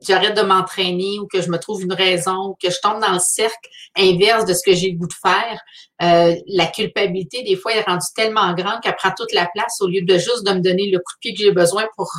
j'arrête 0.00 0.36
de 0.36 0.42
m'entraîner 0.42 1.18
ou 1.18 1.26
que 1.26 1.40
je 1.40 1.50
me 1.50 1.58
trouve 1.58 1.82
une 1.82 1.92
raison 1.92 2.48
ou 2.48 2.56
que 2.62 2.70
je 2.70 2.78
tombe 2.82 3.00
dans 3.00 3.12
le 3.12 3.18
cercle 3.18 3.68
inverse 3.96 4.44
de 4.44 4.52
ce 4.52 4.60
que 4.64 4.74
j'ai 4.74 4.90
le 4.90 4.98
goût 4.98 5.06
de 5.06 5.14
faire, 5.22 5.60
euh, 6.04 6.34
la 6.48 6.66
culpabilité, 6.66 7.42
des 7.42 7.56
fois, 7.56 7.72
est 7.74 7.82
rendue 7.82 8.06
tellement 8.14 8.52
grande 8.54 8.80
qu'elle 8.82 8.96
prend 8.96 9.10
toute 9.16 9.32
la 9.32 9.48
place 9.52 9.80
au 9.80 9.88
lieu 9.88 10.02
de 10.02 10.14
juste 10.14 10.44
de 10.44 10.52
me 10.52 10.60
donner 10.60 10.90
le 10.90 10.98
coup 10.98 11.14
de 11.14 11.18
pied 11.20 11.34
que 11.34 11.42
j'ai 11.42 11.52
besoin 11.52 11.86
pour 11.96 12.10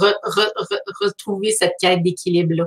retrouver 1.02 1.52
cette 1.52 1.74
quête 1.80 2.02
d'équilibre-là. 2.02 2.66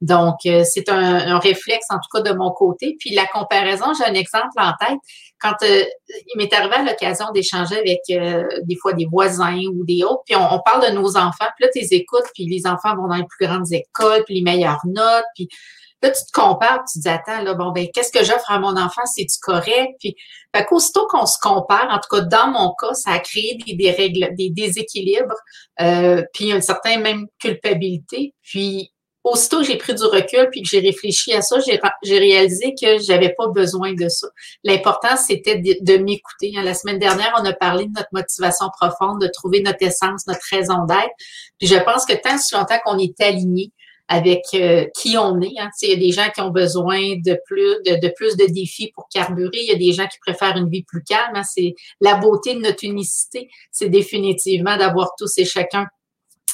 Donc, 0.00 0.36
euh, 0.46 0.62
c'est 0.64 0.88
un, 0.88 1.38
réflexe, 1.38 1.86
en 1.90 1.96
tout 1.96 2.08
cas, 2.12 2.20
de 2.20 2.36
mon 2.36 2.50
côté. 2.50 2.96
Puis 2.98 3.14
la 3.14 3.26
comparaison, 3.26 3.86
j'ai 3.98 4.04
un 4.04 4.14
exemple 4.14 4.54
en 4.56 4.72
tête. 4.80 4.98
Quand 5.40 5.54
euh, 5.62 5.84
il 6.08 6.38
m'est 6.38 6.52
arrivé 6.52 6.74
à 6.74 6.82
l'occasion 6.82 7.26
d'échanger 7.34 7.76
avec 7.76 8.00
des 8.06 8.76
fois 8.76 8.92
des 8.94 9.06
voisins 9.06 9.60
ou 9.72 9.84
des 9.84 10.02
autres, 10.04 10.22
puis 10.26 10.36
on, 10.36 10.60
parle 10.64 10.88
de 10.88 10.94
nos 10.94 11.16
enfants, 11.16 11.46
puis 11.56 11.64
là, 11.64 11.68
tu 11.72 11.80
les 11.80 11.94
écoutes, 11.94 12.24
puis 12.34 12.46
les 12.46 12.66
enfants 12.66 12.96
vont 12.96 13.08
dans 13.08 13.16
les 13.16 13.26
plus 13.28 13.46
grandes 13.46 13.70
écoles, 13.72 14.22
puis 14.24 14.36
les 14.36 14.42
meilleures 14.42 14.80
notes, 14.86 15.24
puis 15.34 15.48
Là, 16.04 16.10
tu 16.10 16.20
te 16.22 16.38
compares, 16.38 16.84
tu 16.84 16.98
te 16.98 17.02
dis, 17.04 17.08
attends, 17.08 17.42
là, 17.42 17.54
bon, 17.54 17.72
ben, 17.72 17.86
qu'est-ce 17.94 18.12
que 18.12 18.22
j'offre 18.22 18.50
à 18.50 18.58
mon 18.58 18.76
enfant? 18.76 19.00
C'est-tu 19.06 19.38
correct? 19.40 19.94
Puis, 20.00 20.14
fait 20.54 20.66
qu'aussitôt 20.66 21.06
qu'on 21.06 21.24
se 21.24 21.38
compare, 21.40 21.88
en 21.90 21.98
tout 21.98 22.14
cas, 22.14 22.20
dans 22.20 22.48
mon 22.48 22.74
cas, 22.78 22.92
ça 22.92 23.12
a 23.12 23.20
créé 23.20 23.56
des, 23.66 23.74
des 23.74 23.90
règles, 23.90 24.28
des 24.36 24.50
déséquilibres, 24.50 25.34
euh, 25.80 26.22
puis 26.34 26.52
une 26.52 26.60
certaine 26.60 27.00
même 27.00 27.26
culpabilité. 27.40 28.34
Puis, 28.42 28.92
aussitôt 29.22 29.60
que 29.60 29.64
j'ai 29.64 29.78
pris 29.78 29.94
du 29.94 30.04
recul 30.04 30.50
puis 30.52 30.60
que 30.60 30.68
j'ai 30.68 30.80
réfléchi 30.80 31.32
à 31.32 31.40
ça, 31.40 31.56
j'ai 31.58 32.18
réalisé 32.18 32.74
que 32.78 32.98
j'avais 32.98 33.34
pas 33.34 33.48
besoin 33.48 33.94
de 33.94 34.10
ça. 34.10 34.26
L'important, 34.62 35.16
c'était 35.16 35.56
de, 35.56 35.96
m'écouter. 35.96 36.52
Hein, 36.54 36.64
la 36.64 36.74
semaine 36.74 36.98
dernière, 36.98 37.32
on 37.40 37.44
a 37.46 37.54
parlé 37.54 37.86
de 37.86 37.92
notre 37.96 38.10
motivation 38.12 38.66
profonde, 38.78 39.22
de 39.22 39.28
trouver 39.28 39.62
notre 39.62 39.82
essence, 39.82 40.26
notre 40.26 40.44
raison 40.50 40.84
d'être. 40.84 41.14
Puis 41.58 41.68
je 41.68 41.82
pense 41.82 42.04
que 42.04 42.12
tant 42.12 42.36
si 42.36 42.54
longtemps 42.54 42.78
qu'on 42.84 42.98
est 42.98 43.18
aligné 43.22 43.72
avec 44.08 44.42
euh, 44.54 44.86
qui 44.98 45.16
on 45.16 45.40
est. 45.40 45.58
Hein. 45.58 45.70
Il 45.82 45.88
y 45.88 45.92
a 45.92 45.96
des 45.96 46.12
gens 46.12 46.28
qui 46.34 46.40
ont 46.40 46.50
besoin 46.50 47.16
de 47.16 47.38
plus 47.46 47.76
de, 47.86 48.08
plus 48.14 48.36
de 48.36 48.46
défis 48.52 48.90
pour 48.94 49.08
carburer. 49.08 49.58
Il 49.60 49.66
y 49.66 49.72
a 49.72 49.76
des 49.76 49.92
gens 49.92 50.06
qui 50.06 50.18
préfèrent 50.18 50.56
une 50.56 50.68
vie 50.68 50.84
plus 50.84 51.02
calme. 51.02 51.34
Hein. 51.34 51.42
C'est 51.42 51.74
la 52.00 52.16
beauté 52.16 52.54
de 52.54 52.60
notre 52.60 52.84
unicité, 52.84 53.48
c'est 53.70 53.88
définitivement 53.88 54.76
d'avoir 54.76 55.10
tous 55.18 55.38
et 55.38 55.44
chacun 55.44 55.86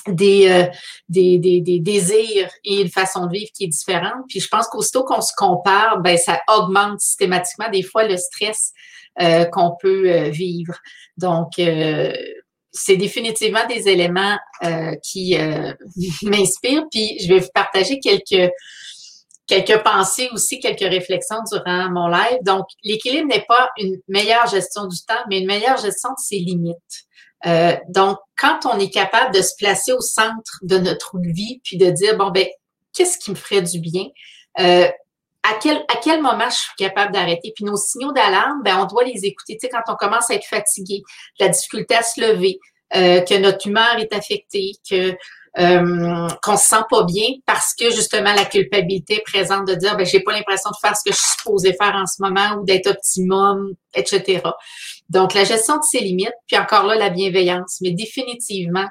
des, 0.07 0.49
euh, 0.49 0.67
des, 1.09 1.39
des, 1.39 1.61
des, 1.61 1.79
désirs 1.79 2.49
et 2.65 2.81
une 2.81 2.89
façon 2.89 3.27
de 3.27 3.33
vivre 3.33 3.51
qui 3.53 3.65
est 3.65 3.69
différente. 3.69 4.25
Puis 4.29 4.41
je 4.41 4.49
pense 4.49 4.67
qu'aussitôt 4.69 5.05
qu'on 5.05 5.21
se 5.21 5.33
compare, 5.37 6.01
ben 6.01 6.17
ça 6.17 6.41
augmente 6.49 7.01
systématiquement 7.01 7.69
des 7.71 7.83
fois 7.83 8.07
le 8.07 8.17
stress 8.17 8.73
euh, 9.21 9.45
qu'on 9.47 9.73
peut 9.79 10.29
vivre. 10.29 10.75
Donc, 11.19 11.59
c'est 12.73 12.97
définitivement 12.97 13.67
des 13.69 13.89
éléments 13.89 14.39
euh, 14.65 14.95
qui 15.03 15.37
euh, 15.37 15.73
m'inspirent. 16.23 16.87
Puis 16.91 17.19
je 17.21 17.29
vais 17.29 17.41
vous 17.41 17.51
partager 17.55 17.99
quelques 18.01 18.51
quelques 19.47 19.83
pensées 19.83 20.29
aussi, 20.33 20.61
quelques 20.61 20.79
réflexions 20.79 21.43
durant 21.51 21.91
mon 21.91 22.07
live. 22.07 22.39
Donc, 22.43 22.67
l'équilibre 22.85 23.27
n'est 23.27 23.45
pas 23.49 23.69
une 23.79 23.97
meilleure 24.07 24.47
gestion 24.47 24.87
du 24.87 24.97
temps, 25.05 25.25
mais 25.29 25.41
une 25.41 25.47
meilleure 25.49 25.77
gestion 25.77 26.11
de 26.11 26.23
ses 26.23 26.37
limites. 26.37 26.77
Euh, 27.47 27.75
donc, 27.89 28.19
quand 28.39 28.61
on 28.65 28.79
est 28.79 28.91
capable 28.91 29.35
de 29.35 29.43
se 29.43 29.55
placer 29.59 29.93
au 29.93 30.01
centre 30.01 30.61
de 30.63 30.79
notre 30.79 31.19
vie, 31.19 31.61
puis 31.65 31.79
de 31.79 31.91
dire 31.91 32.17
bon 32.17 32.31
ben, 32.31 32.47
qu'est-ce 32.95 33.19
qui 33.19 33.33
me 33.33 33.37
ferait 33.37 33.63
du 33.63 33.81
bien? 33.81 34.05
À 35.51 35.59
quel, 35.61 35.77
à 35.89 35.97
quel 36.03 36.23
moment 36.23 36.49
je 36.49 36.57
suis 36.57 36.75
capable 36.79 37.13
d'arrêter? 37.13 37.53
Puis 37.55 37.65
nos 37.65 37.77
signaux 37.77 38.13
d'alarme, 38.13 38.63
ben, 38.65 38.79
on 38.79 38.87
doit 38.87 39.05
les 39.05 39.25
écouter. 39.25 39.57
Tu 39.61 39.67
sais, 39.67 39.69
quand 39.69 39.93
on 39.93 39.97
commence 39.97 40.31
à 40.31 40.35
être 40.35 40.47
fatigué, 40.47 41.03
la 41.39 41.49
difficulté 41.49 41.95
à 41.95 42.03
se 42.03 42.21
lever, 42.21 42.59
euh, 42.97 43.21
que 43.21 43.35
notre 43.39 43.67
humeur 43.69 43.99
est 43.99 44.13
affectée, 44.13 44.73
que 44.89 45.17
euh, 45.59 46.29
qu'on 46.43 46.57
se 46.57 46.69
sent 46.69 46.85
pas 46.89 47.03
bien 47.03 47.27
parce 47.45 47.75
que 47.75 47.91
justement 47.91 48.33
la 48.35 48.45
culpabilité 48.45 49.15
est 49.15 49.25
présente 49.25 49.67
de 49.67 49.75
dire 49.75 49.97
ben 49.97 50.07
j'ai 50.07 50.21
pas 50.21 50.33
l'impression 50.33 50.71
de 50.71 50.77
faire 50.81 50.97
ce 50.97 51.03
que 51.05 51.13
je 51.13 51.21
suis 51.21 51.39
supposée 51.39 51.73
faire 51.73 51.97
en 51.97 52.07
ce 52.07 52.23
moment 52.23 52.61
ou 52.61 52.65
d'être 52.65 52.89
optimum, 52.89 53.75
etc. 53.95 54.43
Donc 55.09 55.35
la 55.35 55.43
gestion 55.43 55.77
de 55.77 55.83
ses 55.83 56.01
limites, 56.01 56.35
puis 56.47 56.57
encore 56.57 56.85
là 56.85 56.95
la 56.95 57.11
bienveillance, 57.11 57.79
mais 57.81 57.91
définitivement 57.91 58.87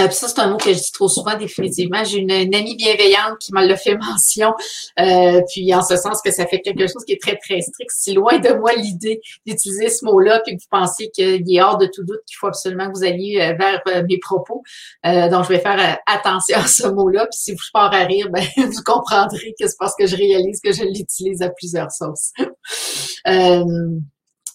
euh, 0.00 0.10
ça, 0.10 0.28
c'est 0.28 0.38
un 0.40 0.50
mot 0.50 0.56
que 0.56 0.72
je 0.72 0.78
dis 0.78 0.92
trop 0.92 1.08
souvent, 1.08 1.36
définitivement. 1.36 2.04
J'ai 2.04 2.18
une, 2.18 2.30
amie 2.30 2.76
bienveillante 2.76 3.38
qui 3.38 3.52
m'a 3.52 3.64
le 3.64 3.76
fait 3.76 3.96
mention. 4.10 4.54
Euh, 4.98 5.42
puis 5.52 5.74
en 5.74 5.82
ce 5.82 5.96
sens 5.96 6.20
que 6.22 6.30
ça 6.30 6.46
fait 6.46 6.60
quelque 6.60 6.86
chose 6.86 7.04
qui 7.06 7.12
est 7.12 7.20
très, 7.20 7.36
très 7.36 7.60
strict. 7.60 7.90
Si 7.90 8.12
loin 8.14 8.38
de 8.38 8.52
moi 8.54 8.72
l'idée 8.74 9.20
d'utiliser 9.46 9.88
ce 9.88 10.04
mot-là, 10.04 10.40
puis 10.44 10.56
que 10.56 10.62
vous 10.62 10.68
pensez 10.70 11.10
qu'il 11.10 11.54
est 11.54 11.62
hors 11.62 11.78
de 11.78 11.86
tout 11.86 12.04
doute 12.04 12.20
qu'il 12.26 12.36
faut 12.36 12.46
absolument 12.46 12.90
que 12.90 12.98
vous 12.98 13.04
alliez 13.04 13.40
euh, 13.40 13.54
vers 13.54 14.04
mes 14.08 14.18
propos. 14.18 14.62
donc, 15.04 15.44
je 15.44 15.48
vais 15.48 15.60
faire 15.60 15.98
attention 16.06 16.58
à 16.58 16.66
ce 16.66 16.86
mot-là. 16.88 17.26
Puis 17.30 17.38
si 17.38 17.52
vous 17.52 17.58
pars 17.72 17.92
à 17.92 18.04
rire, 18.04 18.28
ben, 18.30 18.44
vous 18.56 18.82
comprendrez 18.84 19.54
que 19.58 19.66
c'est 19.66 19.78
parce 19.78 19.94
que 19.94 20.06
je 20.06 20.16
réalise 20.16 20.60
que 20.60 20.72
je 20.72 20.82
l'utilise 20.82 21.42
à 21.42 21.50
plusieurs 21.50 21.90
sauces. 21.90 22.32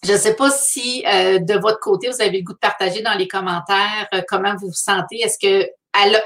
Je 0.06 0.12
ne 0.12 0.18
sais 0.18 0.36
pas 0.36 0.52
si 0.52 1.04
euh, 1.08 1.40
de 1.40 1.56
votre 1.56 1.80
côté, 1.80 2.10
vous 2.10 2.22
avez 2.22 2.38
le 2.38 2.44
goût 2.44 2.54
de 2.54 2.60
partager 2.60 3.02
dans 3.02 3.16
les 3.16 3.28
commentaires 3.28 4.08
euh, 4.14 4.22
comment 4.28 4.56
vous 4.56 4.68
vous 4.68 4.74
sentez. 4.74 5.18
Est-ce 5.22 5.40
que 5.40 5.68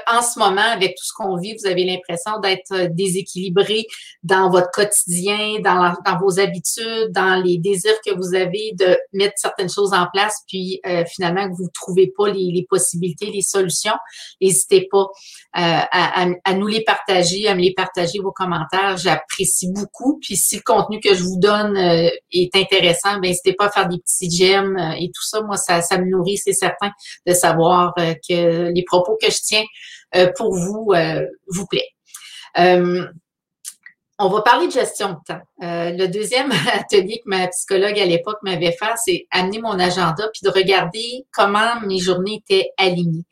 en 0.06 0.22
ce 0.22 0.38
moment, 0.38 0.60
avec 0.60 0.96
tout 0.96 1.04
ce 1.04 1.12
qu'on 1.14 1.36
vit, 1.36 1.54
vous 1.54 1.66
avez 1.66 1.84
l'impression 1.84 2.40
d'être 2.40 2.72
euh, 2.72 2.88
déséquilibré 2.90 3.86
dans 4.22 4.50
votre 4.50 4.70
quotidien, 4.72 5.60
dans, 5.60 5.94
vos 6.20 6.40
habitudes, 6.40 7.10
dans 7.10 7.40
les 7.42 7.58
désirs 7.58 7.98
que 8.04 8.14
vous 8.14 8.34
avez 8.34 8.72
de 8.78 8.98
mettre 9.12 9.34
certaines 9.36 9.70
choses 9.70 9.92
en 9.92 10.06
place, 10.12 10.38
puis 10.48 10.80
euh, 10.86 11.04
finalement 11.06 11.48
que 11.48 11.54
vous 11.54 11.64
ne 11.64 11.72
trouvez 11.72 12.12
pas 12.16 12.28
les, 12.28 12.66
possibilités, 12.68 13.26
les 13.26 13.42
solutions. 13.42 13.94
N'hésitez 14.40 14.88
pas 14.90 15.06
euh, 15.56 15.80
à, 15.92 16.54
nous 16.54 16.66
les 16.66 16.82
partager, 16.82 17.48
à 17.48 17.54
me 17.54 17.60
les 17.60 17.72
partager 17.72 18.18
vos 18.18 18.32
commentaires. 18.32 18.96
J'apprécie 18.96 19.70
beaucoup. 19.72 20.18
Puis 20.20 20.36
si 20.36 20.56
le 20.56 20.62
contenu 20.62 21.00
que 21.00 21.14
je 21.14 21.22
vous 21.22 21.38
donne 21.38 21.76
est 21.76 22.54
intéressant, 22.54 23.14
ben 23.14 23.22
n'hésitez 23.22 23.54
pas 23.54 23.66
à 23.66 23.70
faire 23.70 23.88
des 23.88 23.98
petits 23.98 24.30
j'aime 24.30 24.76
et 24.98 25.06
tout 25.08 25.22
ça. 25.22 25.42
Moi, 25.42 25.56
ça 25.56 25.80
me 25.98 26.04
nourrit, 26.04 26.36
c'est 26.36 26.52
certain, 26.52 26.90
de 27.26 27.32
savoir 27.32 27.94
que 27.96 28.70
les 28.72 28.84
propos 28.84 29.16
que 29.20 29.30
je 29.30 29.38
tiens 29.42 29.59
euh, 30.14 30.30
pour 30.36 30.54
vous 30.54 30.92
euh, 30.94 31.24
vous 31.48 31.66
plaît. 31.66 31.88
Euh, 32.58 33.06
on 34.18 34.28
va 34.28 34.42
parler 34.42 34.66
de 34.66 34.72
gestion 34.72 35.10
de 35.10 35.18
temps. 35.26 35.40
le 35.60 36.06
deuxième 36.06 36.52
atelier 36.74 37.20
que 37.24 37.28
ma 37.28 37.48
psychologue 37.48 37.98
à 37.98 38.04
l'époque 38.04 38.38
m'avait 38.42 38.72
fait, 38.72 38.92
c'est 38.96 39.26
amener 39.30 39.60
mon 39.60 39.78
agenda 39.78 40.28
puis 40.32 40.42
de 40.42 40.50
regarder 40.50 41.24
comment 41.32 41.80
mes 41.86 41.98
journées 41.98 42.42
étaient 42.46 42.70
alignées. 42.76 43.24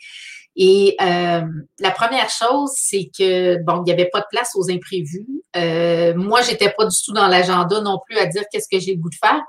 Et 0.57 0.97
la 0.99 1.91
première 1.95 2.31
chose, 2.31 2.73
c'est 2.75 3.11
que 3.17 3.63
bon, 3.63 3.83
il 3.83 3.85
n'y 3.85 3.93
avait 3.93 4.09
pas 4.11 4.21
de 4.21 4.27
place 4.31 4.53
aux 4.57 4.71
imprévus. 4.71 5.27
Euh, 5.57 6.15
moi, 6.15 6.43
j'étais 6.43 6.71
pas 6.71 6.85
du 6.87 6.97
tout 7.05 7.13
dans 7.13 7.27
l'agenda 7.27 7.81
non 7.81 7.99
plus 8.07 8.19
à 8.19 8.27
dire 8.27 8.45
qu'est-ce 8.51 8.69
que 8.71 8.79
j'ai 8.79 8.95
le 8.95 9.01
goût 9.01 9.11
de 9.11 9.15
faire. 9.15 9.41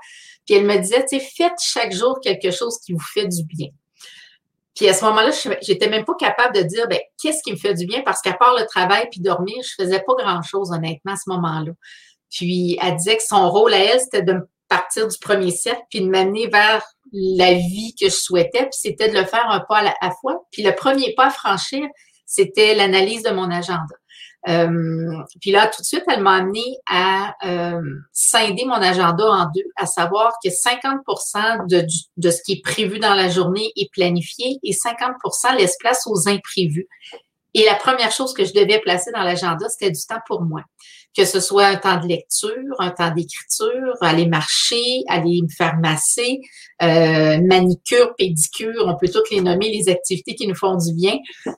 Puis 0.46 0.56
elle 0.56 0.66
me 0.66 0.76
disait, 0.78 1.04
tu 1.06 1.18
sais, 1.18 1.24
faites 1.36 1.60
chaque 1.60 1.92
jour 1.92 2.18
quelque 2.20 2.50
chose 2.50 2.78
qui 2.84 2.92
vous 2.92 3.04
fait 3.14 3.26
du 3.26 3.44
bien. 3.44 3.68
Puis 4.74 4.88
à 4.88 4.94
ce 4.94 5.04
moment-là, 5.04 5.30
j'étais 5.62 5.88
même 5.88 6.04
pas 6.04 6.14
capable 6.14 6.54
de 6.54 6.62
dire, 6.62 6.86
ben, 6.88 6.98
qu'est-ce 7.20 7.42
qui 7.42 7.52
me 7.52 7.56
fait 7.56 7.74
du 7.74 7.86
bien? 7.86 8.02
Parce 8.02 8.22
qu'à 8.22 8.34
part 8.34 8.54
le 8.58 8.66
travail 8.66 9.08
puis 9.10 9.20
dormir, 9.20 9.56
je 9.62 9.82
faisais 9.82 10.00
pas 10.00 10.14
grand-chose, 10.16 10.70
honnêtement, 10.72 11.12
à 11.12 11.16
ce 11.16 11.28
moment-là. 11.30 11.72
Puis 12.30 12.78
elle 12.80 12.96
disait 12.96 13.16
que 13.16 13.22
son 13.22 13.50
rôle 13.50 13.74
à 13.74 13.78
elle, 13.78 14.00
c'était 14.00 14.22
de 14.22 14.36
partir 14.68 15.08
du 15.08 15.18
premier 15.18 15.50
cercle 15.50 15.82
puis 15.90 16.00
de 16.00 16.08
m'amener 16.08 16.46
vers 16.46 16.84
la 17.12 17.54
vie 17.54 17.94
que 18.00 18.06
je 18.06 18.14
souhaitais. 18.14 18.62
Puis 18.62 18.78
c'était 18.80 19.08
de 19.08 19.18
le 19.18 19.24
faire 19.24 19.50
un 19.50 19.60
pas 19.60 19.78
à 19.78 19.82
la 19.82 20.10
fois. 20.20 20.44
Puis 20.52 20.62
le 20.62 20.74
premier 20.74 21.12
pas 21.14 21.26
à 21.26 21.30
franchir, 21.30 21.86
c'était 22.24 22.74
l'analyse 22.76 23.24
de 23.24 23.30
mon 23.30 23.50
agenda. 23.50 23.94
Euh, 24.48 25.22
puis 25.40 25.50
là, 25.50 25.66
tout 25.66 25.82
de 25.82 25.86
suite, 25.86 26.04
elle 26.08 26.22
m'a 26.22 26.36
amené 26.36 26.78
à 26.88 27.34
euh, 27.44 27.80
scinder 28.12 28.64
mon 28.64 28.74
agenda 28.74 29.24
en 29.24 29.44
deux, 29.54 29.66
à 29.76 29.86
savoir 29.86 30.32
que 30.42 30.50
50 30.50 31.00
de, 31.68 31.86
de 32.16 32.30
ce 32.30 32.42
qui 32.42 32.52
est 32.52 32.62
prévu 32.62 32.98
dans 32.98 33.14
la 33.14 33.28
journée 33.28 33.72
est 33.76 33.90
planifié 33.92 34.58
et 34.62 34.72
50% 34.72 35.56
laisse 35.56 35.76
place 35.78 36.06
aux 36.06 36.28
imprévus. 36.28 36.88
Et 37.54 37.64
la 37.64 37.74
première 37.74 38.12
chose 38.12 38.32
que 38.32 38.44
je 38.44 38.52
devais 38.52 38.78
placer 38.78 39.10
dans 39.12 39.22
l'agenda, 39.22 39.68
c'était 39.68 39.90
du 39.90 40.00
temps 40.06 40.20
pour 40.26 40.42
moi. 40.42 40.62
Que 41.16 41.24
ce 41.24 41.40
soit 41.40 41.66
un 41.66 41.76
temps 41.76 41.98
de 41.98 42.06
lecture, 42.06 42.76
un 42.78 42.90
temps 42.90 43.12
d'écriture, 43.12 43.96
aller 44.00 44.26
marcher, 44.26 45.02
aller 45.08 45.42
me 45.42 45.48
faire 45.48 45.76
masser, 45.78 46.40
euh, 46.82 47.40
manicure, 47.42 48.14
pédicure, 48.16 48.84
on 48.86 48.96
peut 48.96 49.08
toutes 49.12 49.30
les 49.30 49.40
nommer, 49.40 49.68
les 49.70 49.88
activités 49.88 50.36
qui 50.36 50.46
nous 50.46 50.54
font 50.54 50.76
du 50.76 50.94
bien. 50.94 51.16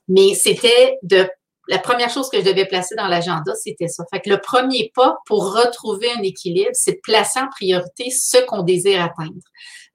Mais 0.09 0.35
c'était 0.35 0.97
de 1.03 1.29
la 1.69 1.79
première 1.79 2.11
chose 2.11 2.29
que 2.29 2.41
je 2.41 2.45
devais 2.45 2.67
placer 2.67 2.95
dans 2.97 3.07
l'agenda, 3.07 3.55
c'était 3.55 3.89
ça. 3.89 4.05
Fait 4.13 4.21
que 4.21 4.31
le 4.31 4.39
premier 4.39 4.91
pas 4.95 5.19
pour 5.27 5.55
retrouver 5.55 6.11
un 6.11 6.23
équilibre, 6.23 6.71
c'est 6.73 6.93
de 6.93 7.01
placer 7.03 7.41
en 7.41 7.49
priorité 7.49 8.11
ce 8.11 8.39
qu'on 8.47 8.63
désire 8.63 9.03
atteindre. 9.03 9.41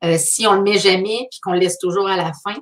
Euh, 0.03 0.17
si 0.17 0.47
on 0.47 0.53
le 0.53 0.61
met 0.61 0.77
jamais 0.77 1.27
puis 1.29 1.39
qu'on 1.41 1.53
le 1.53 1.59
laisse 1.59 1.77
toujours 1.79 2.07
à 2.07 2.15
la 2.15 2.31
fin, 2.43 2.55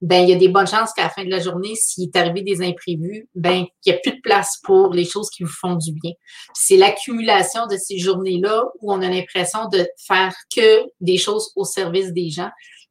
ben 0.00 0.22
il 0.22 0.30
y 0.30 0.32
a 0.32 0.36
des 0.36 0.48
bonnes 0.48 0.66
chances 0.66 0.92
qu'à 0.94 1.04
la 1.04 1.10
fin 1.10 1.24
de 1.24 1.30
la 1.30 1.40
journée, 1.40 1.74
s'il 1.74 2.04
est 2.04 2.16
arrivé 2.16 2.40
des 2.42 2.62
imprévus, 2.62 3.28
ben 3.34 3.66
qu'il 3.82 3.92
n'y 3.92 3.98
a 3.98 4.00
plus 4.00 4.12
de 4.12 4.20
place 4.22 4.58
pour 4.62 4.94
les 4.94 5.04
choses 5.04 5.28
qui 5.28 5.42
vous 5.42 5.50
font 5.50 5.74
du 5.74 5.92
bien. 5.92 6.12
C'est 6.54 6.78
l'accumulation 6.78 7.66
de 7.66 7.76
ces 7.76 7.98
journées-là 7.98 8.64
où 8.80 8.92
on 8.92 9.02
a 9.02 9.08
l'impression 9.08 9.68
de 9.68 9.86
faire 10.06 10.34
que 10.54 10.84
des 11.00 11.18
choses 11.18 11.52
au 11.54 11.64
service 11.64 12.12
des 12.12 12.30
gens 12.30 12.50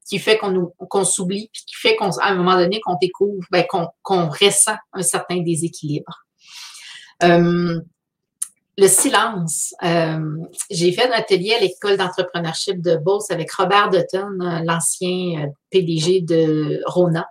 qui 0.10 0.18
fait 0.18 0.38
qu'on 0.38 0.74
qu'on 0.90 1.06
s'oublie, 1.06 1.50
puis 1.54 1.64
qui 1.68 1.76
fait 1.76 1.96
qu'à 1.96 2.10
un 2.24 2.36
moment 2.36 2.56
donné 2.56 2.82
qu'on 2.82 2.98
découvre, 3.00 3.46
ben, 3.52 3.64
qu'on 4.02 4.28
ressent 4.28 4.76
un 4.94 5.04
certain 5.04 5.42
déséquilibre. 5.42 6.26
Euh, 7.24 7.80
le 8.78 8.88
silence. 8.88 9.74
Euh, 9.84 10.20
j'ai 10.72 10.94
fait 10.94 11.08
un 11.10 11.12
atelier 11.12 11.54
à 11.54 11.60
l'école 11.60 11.98
d'entrepreneurship 11.98 12.82
de 12.82 12.96
Beauce 12.96 13.30
avec 13.30 13.52
Robert 13.52 13.90
Dutton, 13.90 14.38
l'ancien 14.64 15.52
PDG 15.70 16.22
de 16.22 16.82
Rona. 16.86 17.28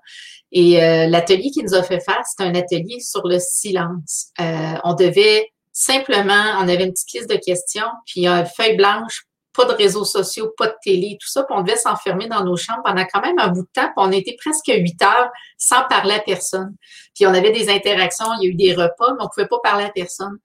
Et 0.53 0.83
euh, 0.83 1.07
l'atelier 1.07 1.51
qu'il 1.51 1.65
nous 1.65 1.75
a 1.75 1.83
fait 1.83 2.01
faire, 2.01 2.21
c'est 2.25 2.45
un 2.45 2.55
atelier 2.55 3.01
sur 3.01 3.27
le 3.27 3.39
silence. 3.41 4.27
on 4.39 4.95
devait 4.95 5.51
simplement, 5.73 6.59
on 6.61 6.69
avait 6.69 6.85
une 6.85 6.93
petite 6.93 7.13
liste 7.15 7.31
de 7.31 7.37
questions, 7.37 7.89
puis 8.05 8.27
une 8.27 8.45
feuille 8.45 8.77
blanche 8.77 9.25
pas 9.59 9.65
de 9.65 9.73
réseaux 9.73 10.05
sociaux, 10.05 10.55
pas 10.57 10.69
de 10.69 10.77
télé, 10.83 11.19
tout 11.21 11.29
ça. 11.29 11.43
Puis 11.43 11.55
on 11.59 11.62
devait 11.62 11.77
s'enfermer 11.77 12.29
dans 12.29 12.45
nos 12.45 12.57
chambres 12.57 12.83
pendant 12.85 13.05
quand 13.12 13.21
même 13.21 13.38
un 13.38 13.49
bout 13.49 13.62
de 13.62 13.69
temps. 13.75 13.87
Puis 13.87 13.95
on 13.97 14.12
était 14.12 14.37
presque 14.38 14.69
huit 14.69 15.03
heures 15.03 15.31
sans 15.57 15.83
parler 15.88 16.15
à 16.15 16.21
personne. 16.21 16.77
Puis 17.15 17.27
on 17.27 17.35
avait 17.35 17.50
des 17.50 17.69
interactions, 17.69 18.27
il 18.41 18.45
y 18.45 18.47
a 18.47 18.50
eu 18.50 18.55
des 18.55 18.73
repas, 18.73 19.15
mais 19.15 19.25
on 19.25 19.29
pouvait 19.29 19.49
pas 19.49 19.59
parler 19.62 19.85
à 19.85 19.91
personne. 19.91 20.38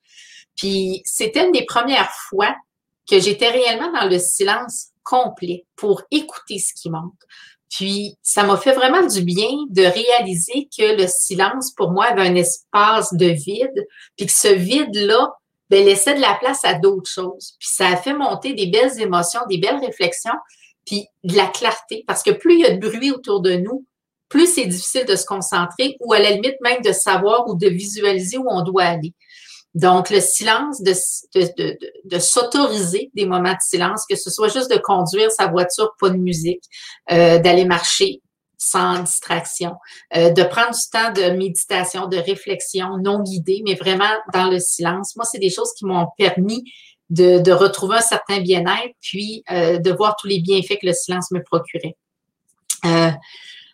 Puis 0.58 1.02
c'était 1.06 1.46
une 1.46 1.52
des 1.52 1.66
premières 1.66 2.12
fois 2.12 2.56
que 3.08 3.20
j'étais 3.20 3.50
réellement 3.50 3.92
dans 3.92 4.10
le 4.10 4.18
silence 4.18 4.88
complet 5.04 5.66
pour 5.76 6.02
écouter 6.10 6.58
ce 6.58 6.74
qui 6.74 6.90
monte. 6.90 7.14
Puis 7.70 8.18
ça 8.24 8.44
m'a 8.44 8.58
fait 8.58 8.74
vraiment 8.74 9.06
du 9.06 9.22
bien 9.22 9.50
de 9.70 9.84
réaliser 9.84 10.70
que 10.76 11.00
le 11.00 11.08
silence, 11.08 11.72
pour 11.72 11.92
moi, 11.92 12.06
avait 12.06 12.28
un 12.28 12.36
espace 12.36 13.14
de 13.14 13.28
vide, 13.28 13.88
puis 14.16 14.28
que 14.28 14.32
ce 14.32 14.48
vide-là 14.48 15.34
ben, 15.74 15.86
laissait 15.86 16.16
de 16.16 16.22
la 16.22 16.36
place 16.40 16.60
à 16.64 16.76
d'autres 16.76 17.10
choses. 17.10 17.56
Puis 17.60 17.70
ça 17.72 17.88
a 17.88 17.96
fait 17.96 18.14
monter 18.14 18.54
des 18.54 18.68
belles 18.68 19.02
émotions, 19.02 19.42
des 19.50 19.58
belles 19.58 19.80
réflexions, 19.80 20.38
puis 20.86 21.08
de 21.24 21.36
la 21.36 21.48
clarté. 21.48 22.04
Parce 22.08 22.22
que 22.22 22.32
plus 22.32 22.56
il 22.56 22.60
y 22.60 22.66
a 22.66 22.76
de 22.76 22.80
bruit 22.80 23.12
autour 23.12 23.42
de 23.42 23.54
nous, 23.54 23.86
plus 24.30 24.54
c'est 24.54 24.66
difficile 24.66 25.06
de 25.06 25.16
se 25.16 25.26
concentrer 25.26 25.98
ou 26.00 26.14
à 26.14 26.20
la 26.20 26.32
limite 26.32 26.58
même 26.62 26.82
de 26.82 26.92
savoir 26.92 27.48
ou 27.48 27.56
de 27.56 27.68
visualiser 27.68 28.38
où 28.38 28.46
on 28.50 28.62
doit 28.62 28.84
aller. 28.84 29.14
Donc, 29.74 30.12
le 30.12 30.20
silence, 30.20 30.84
de, 30.84 30.94
de, 31.34 31.50
de, 31.58 31.80
de 32.06 32.20
s'autoriser 32.20 33.10
des 33.16 33.26
moments 33.26 33.54
de 33.54 33.58
silence, 33.60 34.06
que 34.08 34.16
ce 34.16 34.30
soit 34.30 34.50
juste 34.50 34.70
de 34.70 34.78
conduire 34.78 35.32
sa 35.32 35.48
voiture, 35.48 35.92
pas 36.00 36.10
de 36.10 36.18
musique, 36.18 36.64
euh, 37.12 37.40
d'aller 37.40 37.66
marcher, 37.66 38.22
sans 38.64 39.00
distraction, 39.00 39.76
euh, 40.16 40.30
de 40.30 40.44
prendre 40.44 40.72
du 40.72 40.90
temps 40.92 41.12
de 41.12 41.36
méditation, 41.36 42.08
de 42.08 42.18
réflexion 42.18 42.98
non 42.98 43.22
guidée, 43.22 43.62
mais 43.66 43.76
vraiment 43.76 44.14
dans 44.34 44.50
le 44.50 44.60
silence. 44.60 45.16
Moi, 45.16 45.26
c'est 45.30 45.40
des 45.40 45.50
choses 45.50 45.74
qui 45.78 45.86
m'ont 45.86 46.08
permis 46.18 46.64
de, 47.10 47.40
de, 47.40 47.52
retrouver 47.52 47.98
un 47.98 48.02
certain 48.02 48.40
bien-être, 48.40 48.96
puis 49.02 49.44
euh, 49.52 49.80
de 49.80 49.92
voir 49.92 50.16
tous 50.16 50.28
les 50.28 50.40
bienfaits 50.40 50.80
que 50.82 50.88
le 50.88 50.94
silence 50.94 51.30
me 51.32 51.44
procurait. 51.44 51.96
Euh, 52.86 53.12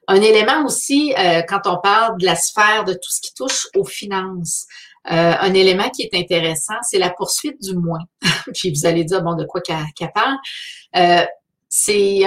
un 0.08 0.22
élément 0.22 0.66
aussi, 0.66 1.14
quand 1.48 1.62
on 1.68 1.78
parle 1.78 2.18
de 2.18 2.26
la 2.26 2.36
sphère 2.36 2.84
de 2.84 2.94
tout 2.94 3.12
ce 3.12 3.22
qui 3.22 3.32
touche 3.36 3.68
aux 3.76 3.86
finances, 3.86 4.66
un 5.06 5.54
élément 5.54 5.88
qui 5.92 6.02
est 6.02 6.16
intéressant, 6.16 6.74
c'est 6.82 6.98
la 6.98 7.12
poursuite 7.12 7.62
du 7.62 7.76
moins. 7.76 8.00
puis 8.56 8.72
vous 8.72 8.88
allez 8.88 9.04
dire, 9.04 9.22
bon, 9.22 9.36
de 9.36 9.46
quoi 9.46 9.62
qu'elle 9.62 10.12
parle? 10.12 11.28
c'est 11.70 12.24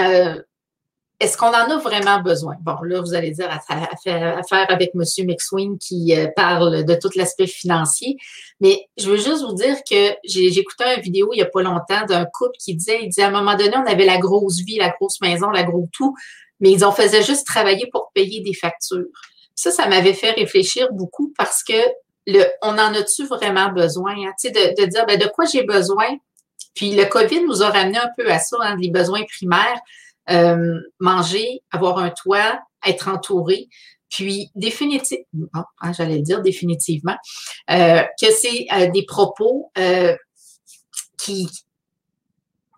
est-ce 1.23 1.37
qu'on 1.37 1.49
en 1.49 1.71
a 1.71 1.79
vraiment 1.79 2.21
besoin? 2.21 2.57
Bon, 2.63 2.75
là, 2.83 3.01
vous 3.01 3.15
allez 3.15 3.31
dire 3.31 3.49
affaire 3.49 4.67
avec 4.69 4.91
M. 4.95 5.03
McSween 5.25 5.79
qui 5.79 6.17
euh, 6.17 6.27
parle 6.35 6.85
de 6.85 6.95
tout 6.97 7.11
l'aspect 7.15 7.47
financier. 7.47 8.17
Mais 8.61 8.89
je 8.99 9.09
veux 9.09 9.17
juste 9.17 9.45
vous 9.45 9.55
dire 9.55 9.77
que 9.89 10.17
j'ai 10.25 10.47
écouté 10.47 10.85
une 10.97 11.01
vidéo 11.01 11.31
il 11.33 11.37
n'y 11.37 11.43
a 11.43 11.47
pas 11.47 11.63
longtemps 11.63 12.05
d'un 12.09 12.25
couple 12.25 12.57
qui 12.59 12.75
disait, 12.75 13.01
il 13.05 13.09
dit 13.09 13.23
à 13.23 13.29
un 13.29 13.31
moment 13.31 13.55
donné, 13.55 13.73
on 13.77 13.87
avait 13.87 14.05
la 14.05 14.19
grosse 14.19 14.63
vie, 14.63 14.79
la 14.79 14.89
grosse 14.89 15.21
maison, 15.21 15.51
la 15.51 15.63
grosse 15.63 15.89
tout, 15.93 16.13
mais 16.59 16.73
ils 16.73 16.85
en 16.85 16.91
faisaient 16.91 17.23
juste 17.23 17.47
travailler 17.47 17.87
pour 17.93 18.11
payer 18.15 18.41
des 18.41 18.55
factures. 18.55 19.07
Ça, 19.55 19.71
ça 19.71 19.87
m'avait 19.87 20.15
fait 20.15 20.33
réfléchir 20.33 20.89
beaucoup 20.91 21.33
parce 21.39 21.63
que 21.63 21.73
on 22.63 22.79
en 22.79 22.95
a-tu 22.95 23.27
vraiment 23.27 23.71
besoin? 23.71 24.13
Hein? 24.13 24.33
Tu 24.41 24.49
sais, 24.49 24.51
de, 24.51 24.83
de 24.83 24.89
dire, 24.89 25.07
ben, 25.07 25.19
de 25.19 25.27
quoi 25.27 25.45
j'ai 25.45 25.63
besoin? 25.63 26.19
Puis 26.75 26.97
le 26.97 27.05
COVID 27.05 27.45
nous 27.45 27.63
a 27.63 27.71
ramené 27.71 27.99
un 27.99 28.11
peu 28.17 28.29
à 28.29 28.41
ça, 28.41 28.57
hein, 28.61 28.77
les 28.81 28.91
besoins 28.91 29.23
primaires. 29.25 29.81
Euh, 30.31 30.79
manger, 31.01 31.63
avoir 31.73 31.99
un 31.99 32.11
toit, 32.11 32.61
être 32.87 33.09
entouré. 33.09 33.69
Puis, 34.09 34.51
définitivement, 34.55 35.65
hein, 35.81 35.93
j'allais 35.93 36.21
dire 36.21 36.43
définitivement, 36.43 37.17
euh, 37.71 38.03
que 38.21 38.31
c'est 38.31 38.67
euh, 38.73 38.91
des 38.91 39.05
propos 39.05 39.73
qui, 41.19 41.49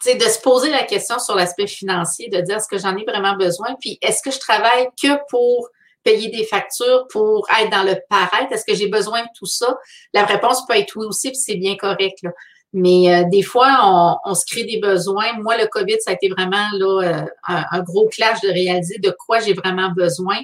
c'est 0.00 0.14
de 0.14 0.24
se 0.24 0.40
poser 0.40 0.70
la 0.70 0.84
question 0.84 1.18
sur 1.18 1.34
l'aspect 1.34 1.66
financier, 1.66 2.28
de 2.28 2.40
dire 2.40 2.56
est-ce 2.56 2.68
que 2.68 2.78
j'en 2.78 2.96
ai 2.96 3.04
vraiment 3.04 3.36
besoin, 3.36 3.74
puis 3.80 3.98
est-ce 4.00 4.22
que 4.22 4.30
je 4.30 4.38
travaille 4.38 4.88
que 5.02 5.18
pour 5.28 5.68
payer 6.02 6.28
des 6.28 6.44
factures, 6.44 7.06
pour 7.10 7.48
être 7.58 7.70
dans 7.70 7.82
le 7.82 7.96
paraître, 8.08 8.52
est-ce 8.52 8.64
que 8.64 8.74
j'ai 8.74 8.88
besoin 8.88 9.22
de 9.22 9.28
tout 9.36 9.46
ça? 9.46 9.76
La 10.12 10.24
réponse 10.24 10.66
peut 10.66 10.76
être 10.76 10.94
oui 10.96 11.06
aussi, 11.06 11.28
puis 11.28 11.38
c'est 11.38 11.56
bien 11.56 11.76
correct. 11.76 12.18
Là. 12.22 12.30
Mais 12.74 13.08
euh, 13.08 13.24
des 13.30 13.42
fois, 13.42 14.18
on, 14.24 14.34
se 14.34 14.44
crée 14.44 14.64
des 14.64 14.80
besoins. 14.80 15.32
Moi, 15.40 15.56
le 15.56 15.68
COVID, 15.68 15.96
ça 16.00 16.10
a 16.10 16.14
été 16.14 16.28
vraiment 16.28 16.66
là, 16.76 17.02
euh, 17.02 17.24
un, 17.46 17.82
gros 17.82 18.08
clash 18.08 18.40
de 18.40 18.48
réaliser 18.48 18.98
de 18.98 19.14
quoi 19.16 19.38
j'ai 19.38 19.54
vraiment 19.54 19.92
besoin. 19.92 20.38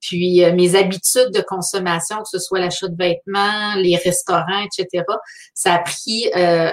Puis 0.00 0.42
euh, 0.42 0.54
mes 0.54 0.76
habitudes 0.76 1.30
de 1.34 1.42
consommation, 1.42 2.16
que 2.22 2.28
ce 2.30 2.38
soit 2.38 2.58
l'achat 2.58 2.88
de 2.88 2.96
vêtements, 2.96 3.74
les 3.76 3.96
restaurants, 3.96 4.64
etc., 4.64 5.04
ça 5.52 5.74
a 5.74 5.78
pris 5.80 6.30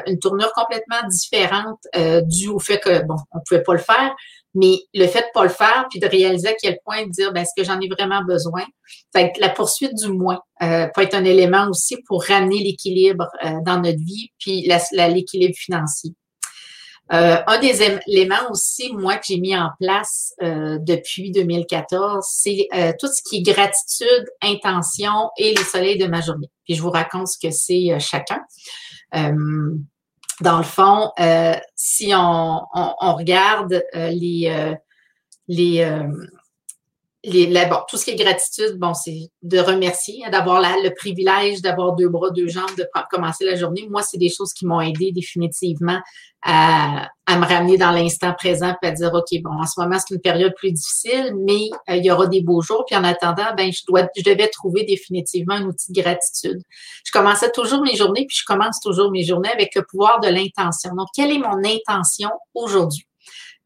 une 0.08 0.18
tournure 0.18 0.54
complètement 0.54 1.06
différente 1.10 1.80
dû 2.28 2.48
au 2.48 2.60
fait 2.60 2.80
que, 2.80 3.04
bon, 3.04 3.18
on 3.34 3.40
pouvait 3.46 3.64
pas 3.64 3.74
le 3.74 3.80
faire, 3.80 4.16
mais 4.54 4.80
le 4.94 5.08
fait 5.08 5.22
de 5.22 5.32
pas 5.34 5.44
le 5.44 5.50
faire, 5.50 5.86
puis 5.90 6.00
de 6.00 6.08
réaliser 6.08 6.50
à 6.50 6.54
quel 6.54 6.78
point 6.84 7.06
de 7.06 7.12
dire, 7.12 7.32
ben, 7.32 7.42
est-ce 7.42 7.54
que 7.56 7.66
j'en 7.66 7.80
ai 7.80 7.88
vraiment 7.88 8.24
besoin? 8.24 8.64
Fait 9.14 9.32
la 9.40 9.50
poursuite 9.50 9.94
du 9.96 10.10
moins 10.10 10.40
euh, 10.62 10.88
peut 10.94 11.02
être 11.02 11.16
un 11.16 11.24
élément 11.24 11.68
aussi 11.70 11.98
pour 12.08 12.24
ramener 12.24 12.60
l'équilibre 12.60 13.28
euh, 13.46 13.52
dans 13.66 13.78
notre 13.78 14.00
vie, 14.00 14.30
puis 14.40 14.68
l'équilibre 14.92 15.56
financier. 15.58 16.12
Euh, 17.14 17.38
un 17.46 17.60
des 17.60 17.82
éléments 18.08 18.50
aussi, 18.50 18.94
moi, 18.94 19.18
que 19.18 19.26
j'ai 19.28 19.40
mis 19.40 19.56
en 19.56 19.70
place 19.80 20.34
depuis 20.40 21.32
2014, 21.32 22.26
c'est 22.26 22.68
tout 23.00 23.08
ce 23.08 23.22
qui 23.28 23.38
est 23.38 23.42
gratitude, 23.42 24.26
intention 24.42 25.30
et 25.38 25.54
les 25.54 25.64
soleils 25.64 25.98
de 25.98 26.08
ma 26.08 26.22
journée. 26.22 26.48
Puis 26.64 26.76
je 26.76 26.82
vous 26.82 26.90
raconte 26.90 27.28
ce 27.28 27.38
que 27.38 27.52
c'est 27.52 28.00
chacun 28.00 28.40
dans 30.42 30.58
le 30.58 30.64
fond, 30.64 31.12
euh, 31.20 31.56
si 31.76 32.14
on, 32.16 32.62
regarde 33.16 33.84
euh, 33.96 34.10
les, 34.10 34.80
euh, 35.82 36.12
les, 37.24 37.66
bon, 37.68 37.78
tout 37.88 37.98
ce 37.98 38.06
qui 38.06 38.12
est 38.12 38.16
gratitude, 38.16 38.80
bon, 38.80 38.94
c'est 38.96 39.30
de 39.44 39.60
remercier, 39.60 40.24
hein, 40.26 40.32
d'avoir 40.32 40.60
le 40.60 40.90
privilège 40.94 41.62
d'avoir 41.62 41.96
deux 41.96 42.10
bras, 42.10 42.32
deux 42.32 42.48
jambes, 42.48 42.76
de 42.78 42.88
commencer 43.12 43.46
la 43.46 43.56
journée. 43.56 43.88
Moi, 43.90 44.02
c'est 44.02 44.18
des 44.18 44.30
choses 44.30 44.54
qui 44.54 44.66
m'ont 44.66 44.82
aidé 44.82 45.12
définitivement 45.12 46.00
à, 46.42 47.08
à 47.28 47.38
me 47.38 47.46
ramener 47.46 47.78
dans 47.78 47.92
l'instant 47.92 48.34
présent 48.34 48.76
et 48.82 48.88
à 48.88 48.92
dire, 48.92 49.12
OK, 49.14 49.40
bon, 49.44 49.52
en 49.52 49.68
ce 49.68 49.80
moment, 49.80 49.98
c'est 50.00 50.16
une 50.16 50.22
période 50.22 50.54
plus 50.56 50.72
difficile, 50.72 51.36
mais 51.46 51.70
euh, 51.90 51.98
il 51.98 52.06
y 52.06 52.12
aura 52.12 52.26
des 52.26 52.42
beaux 52.42 52.62
jours. 52.62 52.86
Puis 52.88 52.96
en 52.96 53.04
attendant, 53.04 53.54
ben, 53.56 53.72
je 53.72 53.82
dois, 53.88 54.08
je 54.18 54.24
devais 54.24 54.48
trouver 54.48 54.84
définitivement 54.84 55.56
un 55.56 55.66
outil 55.66 55.92
de 55.92 56.02
gratitude. 56.02 56.62
Je 57.06 57.12
commençais 57.12 57.52
toujours 57.52 57.84
mes 57.84 57.96
journées, 57.96 58.26
puis 58.28 58.38
je 58.40 58.46
commence 58.46 58.80
toujours 58.80 59.12
mes 59.12 59.24
journées 59.24 59.52
avec 59.52 59.76
le 59.76 59.84
pouvoir 59.84 60.22
de 60.22 60.28
l'intention. 60.28 60.96
Donc, 60.96 61.10
quelle 61.14 61.32
est 61.32 61.40
mon 61.40 61.64
intention 61.64 62.30
aujourd'hui? 62.56 63.06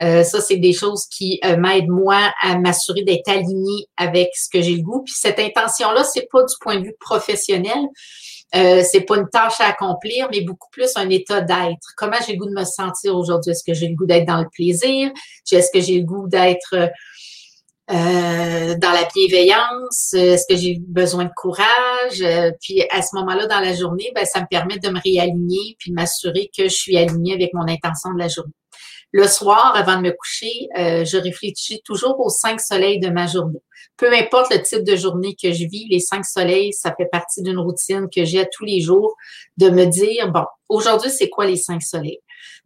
Euh, 0.03 0.23
ça, 0.23 0.41
c'est 0.41 0.57
des 0.57 0.73
choses 0.73 1.05
qui 1.05 1.39
euh, 1.45 1.55
m'aident, 1.57 1.89
moi, 1.89 2.33
à 2.41 2.57
m'assurer 2.57 3.03
d'être 3.03 3.29
alignée 3.29 3.87
avec 3.97 4.29
ce 4.35 4.49
que 4.51 4.61
j'ai 4.61 4.75
le 4.75 4.81
goût. 4.81 5.03
Puis 5.03 5.15
cette 5.17 5.39
intention-là, 5.39 6.03
c'est 6.03 6.27
pas 6.31 6.43
du 6.43 6.53
point 6.59 6.79
de 6.79 6.85
vue 6.85 6.95
professionnel, 6.99 7.79
euh, 8.55 8.83
c'est 8.89 9.01
pas 9.01 9.17
une 9.17 9.29
tâche 9.29 9.59
à 9.59 9.67
accomplir, 9.67 10.27
mais 10.31 10.41
beaucoup 10.41 10.69
plus 10.71 10.95
un 10.95 11.09
état 11.09 11.41
d'être. 11.41 11.87
Comment 11.97 12.17
j'ai 12.25 12.33
le 12.33 12.39
goût 12.39 12.49
de 12.49 12.57
me 12.57 12.65
sentir 12.65 13.15
aujourd'hui? 13.15 13.51
Est-ce 13.51 13.63
que 13.63 13.73
j'ai 13.73 13.87
le 13.87 13.95
goût 13.95 14.05
d'être 14.05 14.27
dans 14.27 14.39
le 14.39 14.49
plaisir? 14.51 15.11
Est-ce 15.51 15.69
que 15.73 15.81
j'ai 15.81 15.99
le 15.99 16.05
goût 16.05 16.27
d'être 16.27 16.75
euh, 17.91 18.75
dans 18.77 18.91
la 18.91 19.07
bienveillance? 19.13 20.13
Est-ce 20.13 20.45
que 20.47 20.55
j'ai 20.55 20.77
besoin 20.79 21.25
de 21.25 21.31
courage? 21.35 22.21
Euh, 22.21 22.51
puis 22.61 22.83
à 22.91 23.01
ce 23.01 23.15
moment-là, 23.15 23.47
dans 23.47 23.59
la 23.59 23.75
journée, 23.75 24.11
ben, 24.15 24.25
ça 24.25 24.41
me 24.41 24.47
permet 24.49 24.79
de 24.79 24.89
me 24.89 24.99
réaligner 24.99 25.75
puis 25.79 25.91
de 25.91 25.95
m'assurer 25.95 26.49
que 26.55 26.63
je 26.63 26.75
suis 26.75 26.97
alignée 26.97 27.33
avec 27.33 27.53
mon 27.53 27.67
intention 27.67 28.13
de 28.13 28.19
la 28.19 28.27
journée. 28.27 28.53
Le 29.17 29.29
soir, 29.29 29.71
avant 29.77 29.95
de 29.95 30.01
me 30.01 30.11
coucher, 30.11 30.67
euh, 30.77 31.05
je 31.05 31.15
réfléchis 31.15 31.81
toujours 31.85 32.19
aux 32.19 32.29
cinq 32.29 32.59
soleils 32.59 32.99
de 32.99 33.07
ma 33.07 33.27
journée. 33.27 33.61
Peu 33.95 34.11
importe 34.11 34.53
le 34.53 34.61
type 34.61 34.83
de 34.83 34.97
journée 34.97 35.37
que 35.41 35.53
je 35.53 35.63
vis, 35.67 35.87
les 35.89 36.01
cinq 36.01 36.25
soleils, 36.25 36.73
ça 36.73 36.93
fait 36.93 37.05
partie 37.09 37.41
d'une 37.41 37.57
routine 37.57 38.09
que 38.13 38.25
j'ai 38.25 38.41
à 38.41 38.45
tous 38.45 38.65
les 38.65 38.81
jours 38.81 39.15
de 39.55 39.69
me 39.69 39.85
dire, 39.85 40.33
bon, 40.33 40.43
aujourd'hui, 40.67 41.09
c'est 41.09 41.29
quoi 41.29 41.45
les 41.45 41.55
cinq 41.55 41.81
soleils? 41.81 42.19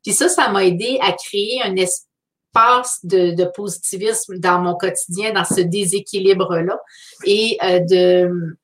Puis 0.04 0.12
ça, 0.12 0.28
ça 0.28 0.50
m'a 0.50 0.66
aidé 0.66 0.98
à 1.04 1.12
créer 1.12 1.62
un 1.62 1.76
espace 1.76 2.98
de, 3.04 3.46
positivisme 3.54 4.40
dans 4.40 4.60
mon 4.60 4.74
quotidien, 4.74 5.34
dans 5.34 5.46
ce 5.46 5.62
déséquilibre-là, 5.62 6.80
et 7.26 7.60
euh, 7.62 7.80
de, 7.82 8.58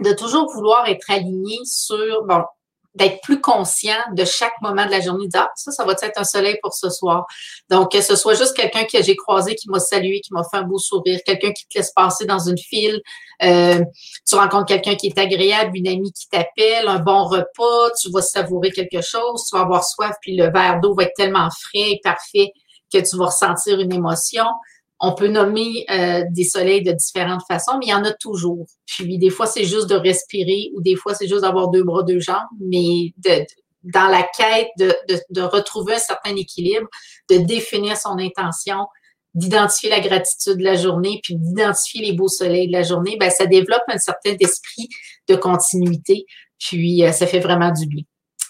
de 0.00 0.12
toujours 0.12 0.52
vouloir 0.52 0.86
être 0.88 1.10
aligné 1.10 1.56
sur, 1.64 2.22
bon, 2.26 2.42
d'être 2.94 3.20
plus 3.22 3.40
conscient 3.40 3.98
de 4.14 4.24
chaque 4.24 4.54
moment 4.62 4.84
de 4.84 4.90
la 4.90 5.00
journée, 5.00 5.26
de 5.26 5.30
dire, 5.30 5.42
ah, 5.44 5.52
ça, 5.54 5.70
ça 5.70 5.84
va 5.84 5.92
être 5.92 6.18
un 6.18 6.24
soleil 6.24 6.56
pour 6.62 6.74
ce 6.74 6.90
soir? 6.90 7.24
Donc, 7.68 7.92
que 7.92 8.00
ce 8.00 8.16
soit 8.16 8.34
juste 8.34 8.56
quelqu'un 8.56 8.84
que 8.84 9.02
j'ai 9.02 9.14
croisé, 9.14 9.54
qui 9.54 9.68
m'a 9.70 9.78
salué, 9.78 10.20
qui 10.20 10.32
m'a 10.32 10.42
fait 10.42 10.56
un 10.56 10.64
beau 10.64 10.78
sourire, 10.78 11.20
quelqu'un 11.24 11.52
qui 11.52 11.66
te 11.66 11.78
laisse 11.78 11.92
passer 11.92 12.26
dans 12.26 12.40
une 12.40 12.58
file, 12.58 13.00
euh, 13.42 13.80
tu 14.28 14.34
rencontres 14.34 14.66
quelqu'un 14.66 14.96
qui 14.96 15.06
est 15.06 15.18
agréable, 15.18 15.70
une 15.74 15.88
amie 15.88 16.12
qui 16.12 16.28
t'appelle, 16.28 16.88
un 16.88 16.98
bon 16.98 17.24
repas, 17.24 17.90
tu 18.00 18.10
vas 18.10 18.22
savourer 18.22 18.70
quelque 18.70 19.00
chose, 19.00 19.44
tu 19.48 19.56
vas 19.56 19.62
avoir 19.62 19.84
soif, 19.84 20.16
puis 20.20 20.36
le 20.36 20.50
verre 20.50 20.80
d'eau 20.80 20.94
va 20.94 21.04
être 21.04 21.14
tellement 21.16 21.48
frais 21.50 21.92
et 21.92 22.00
parfait 22.02 22.52
que 22.92 22.98
tu 22.98 23.16
vas 23.16 23.26
ressentir 23.26 23.78
une 23.78 23.92
émotion. 23.92 24.44
On 25.00 25.14
peut 25.14 25.28
nommer 25.28 25.86
euh, 25.90 26.24
des 26.30 26.44
soleils 26.44 26.82
de 26.82 26.92
différentes 26.92 27.42
façons, 27.48 27.78
mais 27.78 27.86
il 27.86 27.90
y 27.90 27.94
en 27.94 28.04
a 28.04 28.12
toujours. 28.12 28.66
Puis 28.86 29.18
des 29.18 29.30
fois, 29.30 29.46
c'est 29.46 29.64
juste 29.64 29.88
de 29.88 29.94
respirer 29.94 30.70
ou 30.74 30.82
des 30.82 30.96
fois, 30.96 31.14
c'est 31.14 31.26
juste 31.26 31.42
d'avoir 31.42 31.70
deux 31.70 31.82
bras, 31.82 32.02
deux 32.02 32.20
jambes, 32.20 32.48
mais 32.60 33.14
de, 33.16 33.46
dans 33.82 34.08
la 34.08 34.22
quête 34.22 34.68
de, 34.78 34.94
de, 35.08 35.18
de, 35.30 35.40
retrouver 35.40 35.94
un 35.94 35.98
certain 35.98 36.36
équilibre, 36.36 36.86
de 37.30 37.38
définir 37.38 37.96
son 37.96 38.18
intention, 38.18 38.86
d'identifier 39.34 39.90
la 39.90 40.00
gratitude 40.00 40.58
de 40.58 40.64
la 40.64 40.76
journée, 40.76 41.20
puis 41.22 41.36
d'identifier 41.36 42.04
les 42.04 42.12
beaux 42.12 42.28
soleils 42.28 42.66
de 42.66 42.72
la 42.72 42.82
journée, 42.82 43.16
ben, 43.18 43.30
ça 43.30 43.46
développe 43.46 43.82
un 43.88 43.98
certain 43.98 44.34
esprit 44.38 44.88
de 45.28 45.36
continuité, 45.36 46.26
puis 46.58 47.04
euh, 47.04 47.12
ça 47.12 47.26
fait 47.26 47.40
vraiment 47.40 47.72
du 47.72 47.86
bien. 47.86 48.02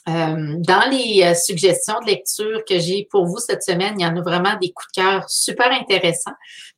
Euh, 0.08 0.54
dans 0.58 0.88
les 0.90 1.22
euh, 1.22 1.34
suggestions 1.34 2.00
de 2.00 2.06
lecture 2.06 2.64
que 2.66 2.78
j'ai 2.78 3.06
pour 3.10 3.26
vous 3.26 3.38
cette 3.38 3.62
semaine, 3.62 3.94
il 3.98 4.02
y 4.02 4.06
en 4.06 4.16
a 4.16 4.22
vraiment 4.22 4.56
des 4.60 4.72
coups 4.72 4.88
de 4.96 5.02
cœur 5.02 5.28
super 5.28 5.70
intéressants. 5.70 6.32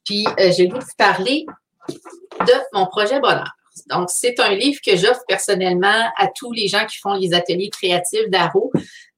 Puis 0.04 0.26
euh, 0.40 0.50
j'ai 0.56 0.66
voulu 0.66 0.80
vous 0.80 0.96
parler 0.98 1.46
de 1.88 2.52
mon 2.72 2.86
projet 2.86 3.20
Bonheur. 3.20 3.52
Donc, 3.88 4.10
c'est 4.10 4.38
un 4.40 4.54
livre 4.54 4.80
que 4.84 4.96
j'offre 4.96 5.22
personnellement 5.26 6.10
à 6.16 6.28
tous 6.34 6.52
les 6.52 6.68
gens 6.68 6.84
qui 6.84 6.98
font 6.98 7.14
les 7.14 7.32
ateliers 7.32 7.70
créatifs 7.70 8.28
d'Aro 8.28 8.72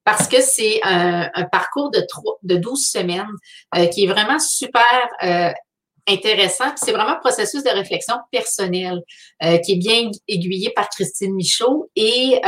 parce 0.05 0.29
que 0.29 0.41
c'est 0.41 0.81
un, 0.85 1.29
parcours 1.51 1.91
de, 1.91 2.07
de 2.43 2.57
12 2.57 2.87
semaines 2.89 3.27
qui 3.91 4.05
est 4.05 4.07
vraiment 4.07 4.39
super 4.39 4.85
intéressant. 6.07 6.67
C'est 6.77 6.93
vraiment 6.93 7.17
un 7.17 7.21
processus 7.21 7.65
de 7.65 7.71
réflexion 7.71 8.15
personnelle 8.31 9.03
qui 9.65 9.73
est 9.73 9.79
bien 9.79 10.11
aiguillé 10.29 10.71
par 10.71 10.89
Christine 10.91 11.35
Michaud 11.35 11.91
et 11.97 12.41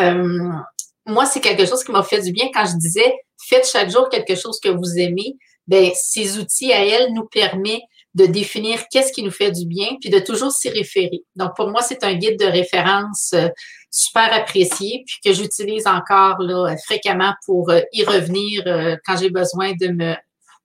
moi, 1.07 1.27
c'est 1.27 1.41
quelque 1.41 1.67
chose 1.67 1.85
qui 1.85 1.93
m'a 1.93 2.03
fait 2.03 2.21
du 2.21 2.33
bien 2.33 2.47
quand 2.53 2.67
je 2.67 2.77
disais 2.77 3.15
faites 3.49 3.69
chaque 3.69 3.91
jour 3.91 4.09
quelque 4.09 4.35
chose 4.35 4.59
que 4.61 4.69
vous 4.69 4.99
aimez. 4.99 5.37
Ben, 5.67 5.91
ces 5.95 6.39
outils 6.39 6.73
à 6.73 6.85
elle 6.85 7.13
nous 7.13 7.27
permettent 7.27 7.83
de 8.15 8.25
définir 8.25 8.81
qu'est-ce 8.91 9.13
qui 9.13 9.23
nous 9.23 9.31
fait 9.31 9.51
du 9.51 9.67
bien, 9.67 9.89
puis 10.01 10.09
de 10.09 10.19
toujours 10.19 10.51
s'y 10.51 10.71
référer. 10.71 11.23
Donc, 11.35 11.55
pour 11.55 11.69
moi, 11.69 11.83
c'est 11.83 12.03
un 12.03 12.15
guide 12.15 12.39
de 12.39 12.47
référence 12.47 13.33
euh, 13.35 13.49
super 13.91 14.33
apprécié, 14.33 15.05
puis 15.07 15.17
que 15.23 15.33
j'utilise 15.35 15.87
encore 15.87 16.41
là, 16.41 16.75
fréquemment 16.87 17.35
pour 17.45 17.69
euh, 17.71 17.81
y 17.93 18.05
revenir 18.05 18.63
euh, 18.67 18.97
quand 19.05 19.19
j'ai 19.19 19.29
besoin 19.29 19.73
de 19.79 19.89
me, 19.89 20.15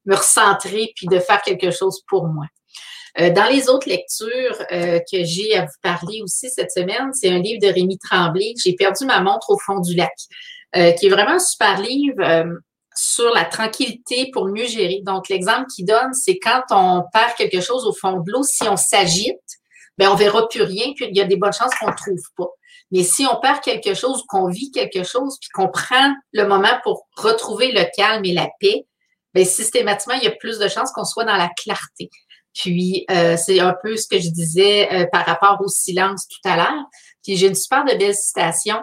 me 0.05 0.15
recentrer, 0.15 0.93
puis 0.95 1.07
de 1.07 1.19
faire 1.19 1.41
quelque 1.41 1.71
chose 1.71 2.01
pour 2.07 2.27
moi. 2.27 2.45
Euh, 3.19 3.29
dans 3.29 3.45
les 3.45 3.69
autres 3.69 3.89
lectures 3.89 4.63
euh, 4.71 4.99
que 5.11 5.23
j'ai 5.23 5.55
à 5.55 5.65
vous 5.65 5.79
parler 5.81 6.21
aussi 6.21 6.49
cette 6.49 6.71
semaine, 6.71 7.11
c'est 7.13 7.29
un 7.29 7.39
livre 7.39 7.59
de 7.61 7.71
Rémi 7.71 7.97
Tremblay, 7.97 8.53
J'ai 8.63 8.73
perdu 8.73 9.05
ma 9.05 9.19
montre 9.21 9.49
au 9.49 9.59
fond 9.59 9.79
du 9.79 9.95
lac, 9.95 10.13
euh, 10.75 10.91
qui 10.93 11.07
est 11.07 11.09
vraiment 11.09 11.31
un 11.31 11.39
super 11.39 11.81
livre 11.81 12.45
sur 12.95 13.33
la 13.33 13.45
tranquillité 13.45 14.29
pour 14.33 14.47
mieux 14.47 14.65
gérer. 14.65 15.01
Donc, 15.03 15.29
l'exemple 15.29 15.65
qu'il 15.73 15.85
donne, 15.85 16.13
c'est 16.13 16.37
quand 16.37 16.63
on 16.71 17.03
perd 17.13 17.35
quelque 17.35 17.61
chose 17.61 17.85
au 17.85 17.93
fond 17.93 18.19
de 18.19 18.31
l'eau, 18.31 18.43
si 18.43 18.63
on 18.63 18.77
s'agite, 18.77 19.39
ben 19.97 20.09
on 20.09 20.15
verra 20.15 20.47
plus 20.47 20.61
rien, 20.61 20.93
puis 20.95 21.07
il 21.09 21.15
y 21.15 21.21
a 21.21 21.25
des 21.25 21.37
bonnes 21.37 21.53
chances 21.53 21.73
qu'on 21.79 21.89
ne 21.89 21.95
trouve 21.95 22.23
pas. 22.37 22.49
Mais 22.91 23.03
si 23.03 23.25
on 23.25 23.39
perd 23.39 23.61
quelque 23.61 23.93
chose, 23.93 24.23
qu'on 24.27 24.49
vit 24.49 24.71
quelque 24.71 25.03
chose, 25.03 25.37
puis 25.39 25.49
qu'on 25.53 25.69
prend 25.69 26.13
le 26.33 26.45
moment 26.45 26.79
pour 26.83 27.07
retrouver 27.15 27.71
le 27.71 27.85
calme 27.95 28.25
et 28.25 28.33
la 28.33 28.49
paix, 28.59 28.85
ben 29.33 29.45
systématiquement, 29.45 30.15
il 30.15 30.23
y 30.23 30.27
a 30.27 30.31
plus 30.31 30.59
de 30.59 30.67
chances 30.67 30.91
qu'on 30.91 31.05
soit 31.05 31.23
dans 31.23 31.37
la 31.37 31.49
clarté. 31.57 32.09
Puis, 32.53 33.05
euh, 33.09 33.37
c'est 33.37 33.59
un 33.59 33.75
peu 33.81 33.95
ce 33.95 34.07
que 34.07 34.19
je 34.19 34.29
disais 34.29 34.91
euh, 34.93 35.05
par 35.11 35.25
rapport 35.25 35.59
au 35.61 35.67
silence 35.67 36.27
tout 36.27 36.49
à 36.49 36.57
l'heure. 36.57 36.85
Puis, 37.23 37.37
j'ai 37.37 37.47
une 37.47 37.55
super 37.55 37.85
de 37.85 37.95
belle 37.95 38.15
citation 38.15 38.77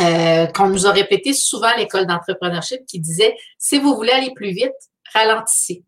euh, 0.00 0.46
qu'on 0.46 0.68
nous 0.68 0.86
a 0.86 0.92
répété 0.92 1.32
souvent 1.32 1.68
à 1.68 1.76
l'école 1.76 2.06
d'entrepreneurship 2.06 2.86
qui 2.86 3.00
disait 3.00 3.36
si 3.58 3.78
vous 3.78 3.94
voulez 3.94 4.12
aller 4.12 4.32
plus 4.34 4.50
vite, 4.50 4.72
ralentissez. 5.12 5.82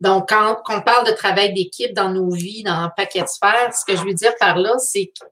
Donc, 0.00 0.28
quand, 0.28 0.60
on 0.68 0.82
parle 0.82 1.06
de 1.06 1.12
travail 1.12 1.54
d'équipe 1.54 1.94
dans 1.94 2.10
nos 2.10 2.30
vies, 2.30 2.62
dans 2.62 2.72
un 2.72 2.90
paquet 2.90 3.22
de 3.22 3.28
sphères, 3.28 3.74
ce 3.74 3.84
que 3.84 3.96
je 3.96 4.04
veux 4.04 4.12
dire 4.12 4.32
par 4.38 4.58
là, 4.58 4.76
c'est 4.78 5.06
que 5.06 5.26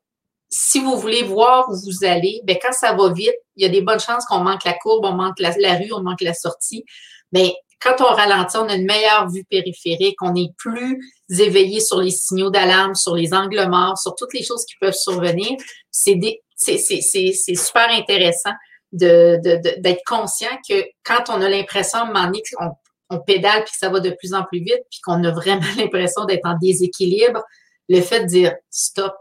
si 0.49 0.81
vous 0.81 0.97
voulez 0.97 1.25
voir 1.25 1.69
où 1.69 1.75
vous 1.75 2.05
allez, 2.05 2.41
bien, 2.45 2.57
quand 2.63 2.73
ça 2.73 2.93
va 2.93 3.13
vite, 3.13 3.35
il 3.57 3.65
y 3.65 3.67
a 3.67 3.69
des 3.69 3.83
bonnes 3.83 4.01
chances 4.01 4.25
qu'on 4.25 4.39
manque 4.39 4.65
la 4.65 4.75
courbe, 4.75 5.05
on 5.05 5.13
manque 5.13 5.41
la, 5.41 5.51
rue, 5.51 5.93
on 5.93 6.01
manque 6.01 6.21
la 6.21 6.33
sortie. 6.33 6.85
Mais 7.33 7.55
quand 7.81 7.97
on 8.01 8.15
ralentit, 8.15 8.57
on 8.57 8.69
a 8.69 8.75
une 8.75 8.87
meilleure 8.87 9.29
vue 9.31 9.45
périphérique, 9.45 10.17
on 10.23 10.35
est 10.35 10.53
plus 10.57 10.99
éveillé 11.31 11.81
sur 11.81 12.01
les 12.01 12.11
signaux 12.11 12.51
d'alarme, 12.51 12.95
sur 12.95 13.15
les 13.15 13.33
angles 13.35 13.67
morts, 13.69 13.99
sur 13.99 14.15
toutes 14.15 14.33
les 14.35 14.43
choses 14.43 14.65
qui 14.65 14.75
peuvent 14.81 14.95
survenir. 14.95 15.57
C'est 15.91 16.19
super 16.57 17.91
intéressant 17.91 18.53
d'être 18.93 20.03
conscient 20.07 20.57
que 20.69 20.85
quand 21.05 21.25
on 21.29 21.41
a 21.43 21.49
l'impression 21.49 21.99
à 21.99 22.03
un 22.03 22.07
moment 22.07 22.25
donné 22.27 22.43
qu'on 22.53 22.71
on 23.11 23.21
pédale 23.21 23.65
puis 23.65 23.73
que 23.73 23.79
ça 23.79 23.91
va 23.91 24.01
de 24.01 24.11
plus 24.11 24.35
en 24.35 24.45
plus 24.45 24.61
vite 24.61 24.83
puis 24.91 25.01
qu'on 25.03 25.23
a 25.25 25.31
vraiment 25.31 25.67
l'impression 25.77 26.25
d'être 26.25 26.47
en 26.47 26.57
déséquilibre, 26.61 27.43
le 27.89 28.01
fait 28.01 28.21
de 28.21 28.27
dire 28.27 28.55
stop, 28.71 29.15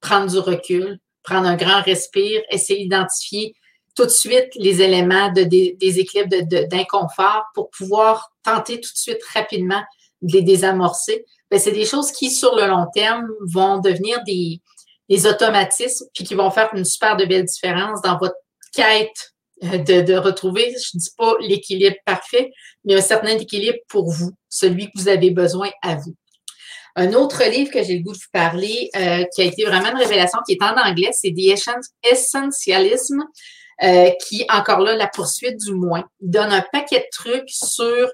prendre 0.00 0.30
du 0.30 0.38
recul, 0.38 0.98
prendre 1.22 1.46
un 1.46 1.56
grand 1.56 1.82
respire, 1.82 2.42
essayer 2.50 2.82
d'identifier 2.82 3.54
tout 3.96 4.04
de 4.04 4.10
suite 4.10 4.50
les 4.56 4.82
éléments 4.82 5.32
de, 5.32 5.42
déséquilibre, 5.42 6.36
d'inconfort 6.68 7.44
pour 7.54 7.70
pouvoir 7.70 8.30
tenter 8.44 8.80
tout 8.80 8.92
de 8.92 8.98
suite 8.98 9.24
rapidement 9.34 9.82
de 10.22 10.34
les 10.34 10.42
désamorcer. 10.42 11.24
Ben, 11.50 11.58
c'est 11.58 11.72
des 11.72 11.86
choses 11.86 12.12
qui, 12.12 12.30
sur 12.30 12.54
le 12.54 12.66
long 12.66 12.86
terme, 12.94 13.26
vont 13.40 13.78
devenir 13.78 14.22
des, 14.24 14.60
des 15.08 15.26
automatismes, 15.26 16.06
puis 16.14 16.24
qui 16.24 16.34
vont 16.34 16.50
faire 16.50 16.68
une 16.74 16.84
super 16.84 17.16
de 17.16 17.24
belle 17.24 17.44
différence 17.44 18.02
dans 18.02 18.18
votre 18.18 18.36
quête 18.74 19.34
euh, 19.64 19.78
de, 19.78 20.02
de 20.02 20.14
retrouver, 20.14 20.70
je 20.70 20.90
ne 20.94 21.00
dis 21.00 21.10
pas 21.16 21.34
l'équilibre 21.40 21.96
parfait, 22.04 22.50
mais 22.84 22.96
un 22.96 23.00
certain 23.00 23.38
équilibre 23.38 23.78
pour 23.88 24.10
vous, 24.10 24.32
celui 24.50 24.86
que 24.86 24.98
vous 24.98 25.08
avez 25.08 25.30
besoin 25.30 25.70
à 25.82 25.96
vous. 25.96 26.14
Un 26.96 27.12
autre 27.12 27.42
livre 27.44 27.70
que 27.70 27.82
j'ai 27.82 27.98
le 27.98 28.02
goût 28.02 28.12
de 28.12 28.18
vous 28.18 28.30
parler, 28.32 28.90
euh, 28.96 29.24
qui 29.34 29.42
a 29.42 29.44
été 29.44 29.64
vraiment 29.64 29.90
une 29.90 29.98
révélation, 29.98 30.38
qui 30.46 30.54
est 30.54 30.62
en 30.62 30.76
anglais, 30.76 31.10
c'est 31.12 31.30
The 31.30 31.58
Essentialism, 32.02 33.22
euh, 33.82 34.10
qui, 34.26 34.46
encore 34.50 34.80
là, 34.80 34.94
la 34.96 35.06
poursuite 35.06 35.58
du 35.58 35.72
moins, 35.72 36.04
donne 36.20 36.52
un 36.52 36.64
paquet 36.72 37.00
de 37.00 37.08
trucs 37.12 37.50
sur 37.50 38.08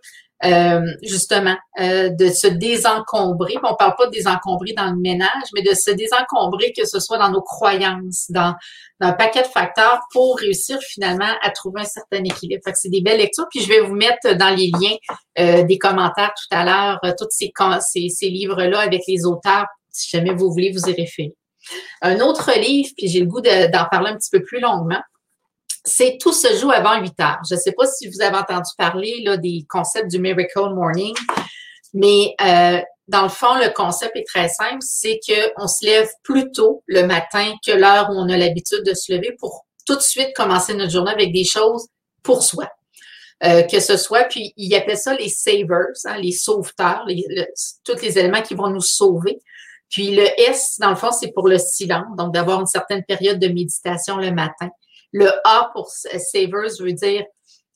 euh, 0.45 0.81
justement, 1.03 1.57
euh, 1.79 2.09
de 2.09 2.29
se 2.29 2.49
désencombrer. 2.49 3.55
On 3.63 3.77
parle 3.77 3.95
pas 3.97 4.07
de 4.07 4.11
désencombrer 4.11 4.73
dans 4.73 4.91
le 4.91 4.97
ménage, 4.97 5.45
mais 5.55 5.63
de 5.63 5.73
se 5.73 5.93
désencombrer, 5.93 6.73
que 6.77 6.85
ce 6.85 6.99
soit 6.99 7.19
dans 7.19 7.31
nos 7.31 7.43
croyances, 7.43 8.27
dans, 8.29 8.55
dans 9.01 9.09
un 9.09 9.13
paquet 9.13 9.43
de 9.43 9.47
facteurs 9.47 10.01
pour 10.13 10.39
réussir 10.39 10.81
finalement 10.81 11.31
à 11.43 11.51
trouver 11.51 11.83
un 11.83 11.85
certain 11.85 12.25
équilibre. 12.25 12.61
Fait 12.65 12.73
que 12.73 12.79
c'est 12.79 12.89
des 12.89 13.03
belles 13.03 13.19
lectures. 13.19 13.47
Puis 13.51 13.61
je 13.61 13.69
vais 13.69 13.81
vous 13.81 13.95
mettre 13.95 14.35
dans 14.37 14.51
les 14.51 14.73
liens 14.73 14.97
euh, 15.39 15.63
des 15.63 15.79
commentaires 15.79 16.33
tout 16.37 16.57
à 16.57 16.65
l'heure, 16.65 16.99
euh, 17.05 17.13
tous 17.17 17.29
ces, 17.31 17.53
ces, 17.81 18.09
ces 18.09 18.29
livres-là 18.29 18.81
avec 18.81 19.03
les 19.07 19.25
auteurs, 19.25 19.67
si 19.91 20.11
jamais 20.11 20.35
vous 20.35 20.51
voulez 20.51 20.73
vous 20.73 20.91
y 20.91 20.93
référer. 20.93 21.35
Un 22.01 22.19
autre 22.19 22.51
livre, 22.59 22.91
puis 22.97 23.07
j'ai 23.07 23.21
le 23.21 23.27
goût 23.27 23.41
d'en 23.41 23.85
parler 23.89 24.11
un 24.11 24.17
petit 24.17 24.31
peu 24.33 24.43
plus 24.43 24.59
longuement, 24.59 25.01
c'est 25.85 26.19
tout 26.21 26.33
se 26.33 26.57
joue 26.57 26.71
avant 26.71 27.01
8 27.01 27.21
heures. 27.21 27.41
Je 27.49 27.55
ne 27.55 27.61
sais 27.61 27.73
pas 27.73 27.87
si 27.87 28.09
vous 28.09 28.21
avez 28.23 28.37
entendu 28.37 28.71
parler 28.79 29.23
là, 29.25 29.37
des 29.37 29.67
concepts 29.69 30.11
du 30.11 30.19
Miracle 30.19 30.75
Morning, 30.75 31.15
mais 31.95 32.35
euh, 32.41 32.81
dans 33.09 33.23
le 33.23 33.29
fond, 33.29 33.55
le 33.57 33.73
concept 33.73 34.17
est 34.17 34.27
très 34.27 34.49
simple, 34.49 34.79
c'est 34.81 35.19
qu'on 35.27 35.67
se 35.67 35.85
lève 35.85 36.09
plus 36.23 36.51
tôt 36.53 36.83
le 36.87 37.07
matin 37.07 37.53
que 37.67 37.73
l'heure 37.73 38.09
où 38.11 38.15
on 38.15 38.29
a 38.29 38.37
l'habitude 38.37 38.83
de 38.87 38.95
se 38.95 39.13
lever 39.13 39.35
pour 39.39 39.67
tout 39.87 39.97
de 39.97 40.03
suite 40.03 40.35
commencer 40.35 40.75
notre 40.75 40.93
journée 40.93 41.11
avec 41.11 41.33
des 41.33 41.45
choses 41.45 41.89
pour 42.23 42.43
soi. 42.43 42.69
Euh, 43.45 43.63
que 43.63 43.81
ce 43.81 43.97
soit, 43.97 44.23
puis 44.25 44.53
il 44.57 44.73
appelle 44.77 44.97
ça 44.97 45.15
les 45.15 45.29
savers, 45.29 45.89
hein, 46.05 46.17
les 46.17 46.31
sauveteurs, 46.31 47.03
les, 47.09 47.25
tous 47.85 48.01
les 48.01 48.17
éléments 48.17 48.41
qui 48.41 48.55
vont 48.55 48.71
nous 48.71 48.81
sauver. 48.81 49.41
Puis 49.91 50.15
le 50.15 50.25
S, 50.41 50.77
dans 50.79 50.91
le 50.91 50.97
fond, 50.97 51.11
c'est 51.11 51.33
pour 51.33 51.49
le 51.49 51.59
silence, 51.59 52.07
donc 52.17 52.33
d'avoir 52.33 52.61
une 52.61 52.69
certaine 52.69 53.03
période 53.03 53.41
de 53.41 53.49
méditation 53.49 54.17
le 54.17 54.31
matin. 54.31 54.71
Le 55.13 55.31
A 55.45 55.71
pour 55.75 55.89
savers 55.91 56.71
veut 56.81 56.93
dire, 56.93 57.25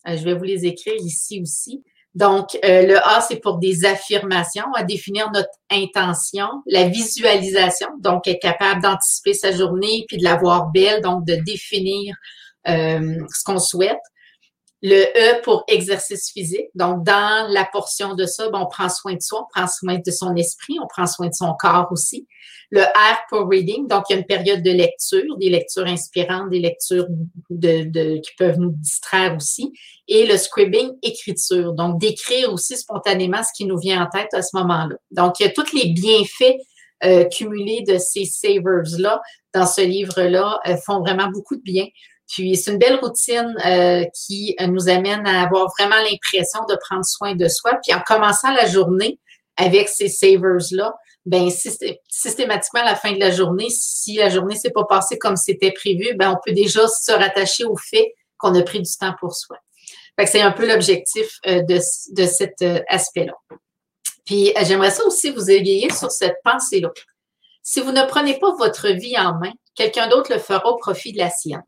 euh, 0.08 0.16
je 0.16 0.24
vais 0.24 0.34
vous 0.34 0.44
les 0.44 0.66
écrire 0.66 0.96
ici 0.96 1.40
aussi. 1.42 1.82
Donc, 2.14 2.58
euh, 2.64 2.86
le 2.86 2.96
A, 2.96 3.20
c'est 3.20 3.40
pour 3.40 3.58
des 3.58 3.84
affirmations, 3.84 4.72
à 4.74 4.84
définir 4.84 5.30
notre 5.32 5.50
intention, 5.70 6.48
la 6.66 6.88
visualisation, 6.88 7.88
donc 8.00 8.26
être 8.26 8.40
capable 8.40 8.80
d'anticiper 8.80 9.34
sa 9.34 9.52
journée 9.52 10.06
puis 10.08 10.16
de 10.16 10.24
la 10.24 10.36
voir 10.36 10.70
belle, 10.72 11.02
donc 11.02 11.26
de 11.26 11.34
définir 11.34 12.16
euh, 12.68 13.18
ce 13.34 13.44
qu'on 13.44 13.58
souhaite. 13.58 14.00
Le 14.82 15.04
E 15.04 15.42
pour 15.42 15.64
exercice 15.68 16.30
physique. 16.30 16.66
Donc, 16.74 17.02
dans 17.02 17.50
la 17.50 17.64
portion 17.64 18.14
de 18.14 18.26
ça, 18.26 18.50
ben, 18.50 18.60
on 18.60 18.66
prend 18.66 18.88
soin 18.88 19.14
de 19.14 19.22
soi, 19.22 19.42
on 19.42 19.46
prend 19.48 19.66
soin 19.66 19.98
de 20.04 20.10
son 20.10 20.36
esprit, 20.36 20.76
on 20.82 20.86
prend 20.86 21.06
soin 21.06 21.28
de 21.28 21.34
son 21.34 21.54
corps 21.58 21.88
aussi. 21.90 22.26
Le 22.70 22.82
R 22.82 23.18
pour 23.30 23.48
reading. 23.48 23.88
Donc, 23.88 24.04
il 24.08 24.12
y 24.12 24.16
a 24.16 24.18
une 24.18 24.26
période 24.26 24.62
de 24.62 24.70
lecture, 24.70 25.36
des 25.38 25.48
lectures 25.48 25.86
inspirantes, 25.86 26.50
des 26.50 26.58
lectures 26.58 27.06
qui 27.48 28.34
peuvent 28.38 28.58
nous 28.58 28.72
distraire 28.72 29.36
aussi. 29.36 29.72
Et 30.08 30.26
le 30.26 30.36
scribbing, 30.36 30.92
écriture. 31.02 31.72
Donc, 31.72 31.98
d'écrire 31.98 32.52
aussi 32.52 32.76
spontanément 32.76 33.42
ce 33.42 33.50
qui 33.56 33.64
nous 33.64 33.78
vient 33.78 34.04
en 34.04 34.10
tête 34.10 34.34
à 34.34 34.42
ce 34.42 34.56
moment-là. 34.56 34.96
Donc, 35.10 35.40
il 35.40 35.44
y 35.44 35.46
a 35.46 35.52
tous 35.52 35.72
les 35.72 35.90
bienfaits 35.92 36.56
euh, 37.04 37.24
cumulés 37.24 37.82
de 37.86 37.98
ces 37.98 38.24
savers-là 38.24 39.20
dans 39.52 39.66
ce 39.66 39.82
livre-là 39.82 40.58
euh, 40.66 40.76
font 40.84 41.00
vraiment 41.00 41.28
beaucoup 41.28 41.56
de 41.56 41.62
bien. 41.62 41.86
Puis 42.28 42.56
c'est 42.56 42.72
une 42.72 42.78
belle 42.78 42.96
routine 42.96 43.54
euh, 43.64 44.04
qui 44.14 44.56
euh, 44.60 44.66
nous 44.66 44.88
amène 44.88 45.26
à 45.26 45.42
avoir 45.42 45.72
vraiment 45.78 45.96
l'impression 45.96 46.64
de 46.68 46.76
prendre 46.76 47.04
soin 47.04 47.34
de 47.34 47.48
soi. 47.48 47.78
Puis 47.82 47.94
en 47.94 48.00
commençant 48.00 48.52
la 48.52 48.66
journée 48.66 49.18
avec 49.56 49.88
ces 49.88 50.08
savers-là, 50.08 50.94
ben 51.24 51.50
systématiquement 52.08 52.82
à 52.82 52.84
la 52.84 52.94
fin 52.94 53.12
de 53.12 53.18
la 53.18 53.30
journée, 53.30 53.68
si 53.70 54.14
la 54.14 54.28
journée 54.28 54.56
s'est 54.56 54.70
pas 54.70 54.84
passée 54.84 55.18
comme 55.18 55.36
c'était 55.36 55.72
prévu, 55.72 56.14
ben 56.14 56.32
on 56.32 56.38
peut 56.44 56.52
déjà 56.52 56.86
se 56.86 57.12
rattacher 57.12 57.64
au 57.64 57.76
fait 57.76 58.14
qu'on 58.38 58.54
a 58.54 58.62
pris 58.62 58.80
du 58.80 58.90
temps 58.98 59.14
pour 59.18 59.34
soi. 59.34 59.56
Fait 60.18 60.24
que 60.24 60.30
c'est 60.30 60.40
un 60.40 60.52
peu 60.52 60.68
l'objectif 60.68 61.38
euh, 61.46 61.62
de, 61.62 61.78
de 62.12 62.26
cet 62.26 62.64
aspect-là. 62.88 63.34
Puis 64.24 64.52
j'aimerais 64.64 64.90
ça 64.90 65.04
aussi 65.04 65.30
vous 65.30 65.50
égayer 65.50 65.92
sur 65.92 66.10
cette 66.10 66.36
pensée-là. 66.42 66.90
Si 67.62 67.80
vous 67.80 67.92
ne 67.92 68.04
prenez 68.04 68.38
pas 68.38 68.52
votre 68.56 68.88
vie 68.88 69.18
en 69.18 69.34
main, 69.38 69.52
quelqu'un 69.74 70.08
d'autre 70.08 70.32
le 70.32 70.38
fera 70.40 70.68
au 70.68 70.76
profit 70.76 71.12
de 71.12 71.18
la 71.18 71.30
sienne. 71.30 71.62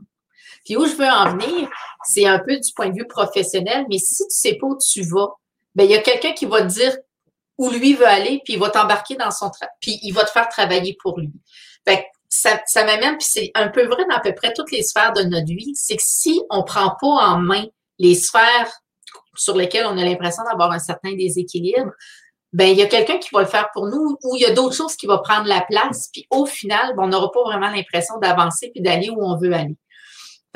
Puis 0.65 0.77
où 0.77 0.87
je 0.87 0.95
veux 0.95 1.07
en 1.07 1.37
venir, 1.37 1.69
c'est 2.05 2.27
un 2.27 2.39
peu 2.39 2.57
du 2.57 2.73
point 2.75 2.89
de 2.89 2.95
vue 2.95 3.07
professionnel, 3.07 3.87
mais 3.89 3.99
si 3.99 4.25
tu 4.25 4.31
sais 4.31 4.55
pas 4.55 4.67
où 4.67 4.79
tu 4.79 5.03
vas, 5.03 5.29
ben 5.75 5.85
il 5.85 5.91
y 5.91 5.95
a 5.95 6.03
quelqu'un 6.03 6.33
qui 6.33 6.47
va 6.47 6.63
te 6.63 6.67
dire 6.67 6.97
où 7.59 7.71
lui 7.71 7.95
veut 7.95 8.07
aller, 8.07 8.41
puis 8.45 8.55
il 8.55 8.59
va 8.59 8.71
t'embarquer 8.71 9.17
dans 9.17 9.31
son 9.31 9.51
travail, 9.51 9.75
puis 9.81 9.99
il 10.03 10.13
va 10.13 10.25
te 10.25 10.31
faire 10.31 10.49
travailler 10.49 10.97
pour 11.03 11.19
lui. 11.19 11.33
Fait 11.87 12.07
ça, 12.29 12.61
ça 12.67 12.85
m'amène, 12.85 13.17
puis 13.17 13.27
c'est 13.29 13.51
un 13.55 13.69
peu 13.69 13.87
vrai 13.87 14.05
dans 14.09 14.17
à 14.17 14.21
peu 14.21 14.35
près 14.35 14.53
toutes 14.53 14.71
les 14.71 14.83
sphères 14.83 15.13
de 15.13 15.23
notre 15.23 15.47
vie, 15.47 15.73
c'est 15.75 15.97
que 15.97 16.03
si 16.05 16.41
on 16.51 16.63
prend 16.63 16.95
pas 17.01 17.07
en 17.07 17.39
main 17.39 17.65
les 17.99 18.15
sphères 18.15 18.71
sur 19.35 19.57
lesquelles 19.57 19.87
on 19.87 19.97
a 19.97 20.05
l'impression 20.05 20.43
d'avoir 20.45 20.73
un 20.73 20.79
certain 20.79 21.15
déséquilibre, 21.15 21.91
ben 22.53 22.69
il 22.69 22.79
y 22.79 22.83
a 22.83 22.87
quelqu'un 22.87 23.19
qui 23.19 23.29
va 23.33 23.41
le 23.41 23.47
faire 23.47 23.69
pour 23.73 23.87
nous 23.87 24.17
ou 24.23 24.37
il 24.37 24.43
y 24.43 24.47
a 24.47 24.53
d'autres 24.53 24.75
choses 24.75 24.97
qui 24.97 25.07
vont 25.07 25.21
prendre 25.23 25.47
la 25.47 25.63
place, 25.63 26.09
puis 26.13 26.27
au 26.31 26.47
final, 26.47 26.95
ben, 26.97 27.05
on 27.05 27.09
n'aura 27.09 27.31
pas 27.31 27.43
vraiment 27.43 27.71
l'impression 27.71 28.19
d'avancer 28.19 28.71
puis 28.73 28.83
d'aller 28.83 29.11
où 29.11 29.23
on 29.23 29.37
veut 29.37 29.53
aller. 29.53 29.77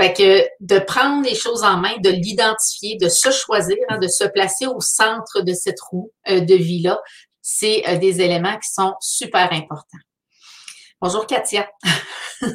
Fait 0.00 0.14
que 0.14 0.46
de 0.60 0.78
prendre 0.78 1.24
les 1.24 1.34
choses 1.34 1.62
en 1.62 1.76
main, 1.76 1.96
de 2.02 2.08
l'identifier, 2.08 2.96
de 2.96 3.08
se 3.08 3.30
choisir, 3.30 3.76
hein, 3.90 3.98
de 3.98 4.08
se 4.08 4.24
placer 4.24 4.66
au 4.66 4.80
centre 4.80 5.42
de 5.42 5.52
cette 5.52 5.80
roue 5.80 6.10
euh, 6.28 6.40
de 6.40 6.54
vie-là, 6.54 6.98
c'est 7.42 7.86
euh, 7.86 7.98
des 7.98 8.20
éléments 8.22 8.56
qui 8.58 8.72
sont 8.72 8.94
super 9.00 9.52
importants. 9.52 9.98
Bonjour 11.00 11.26
Katia. 11.26 11.68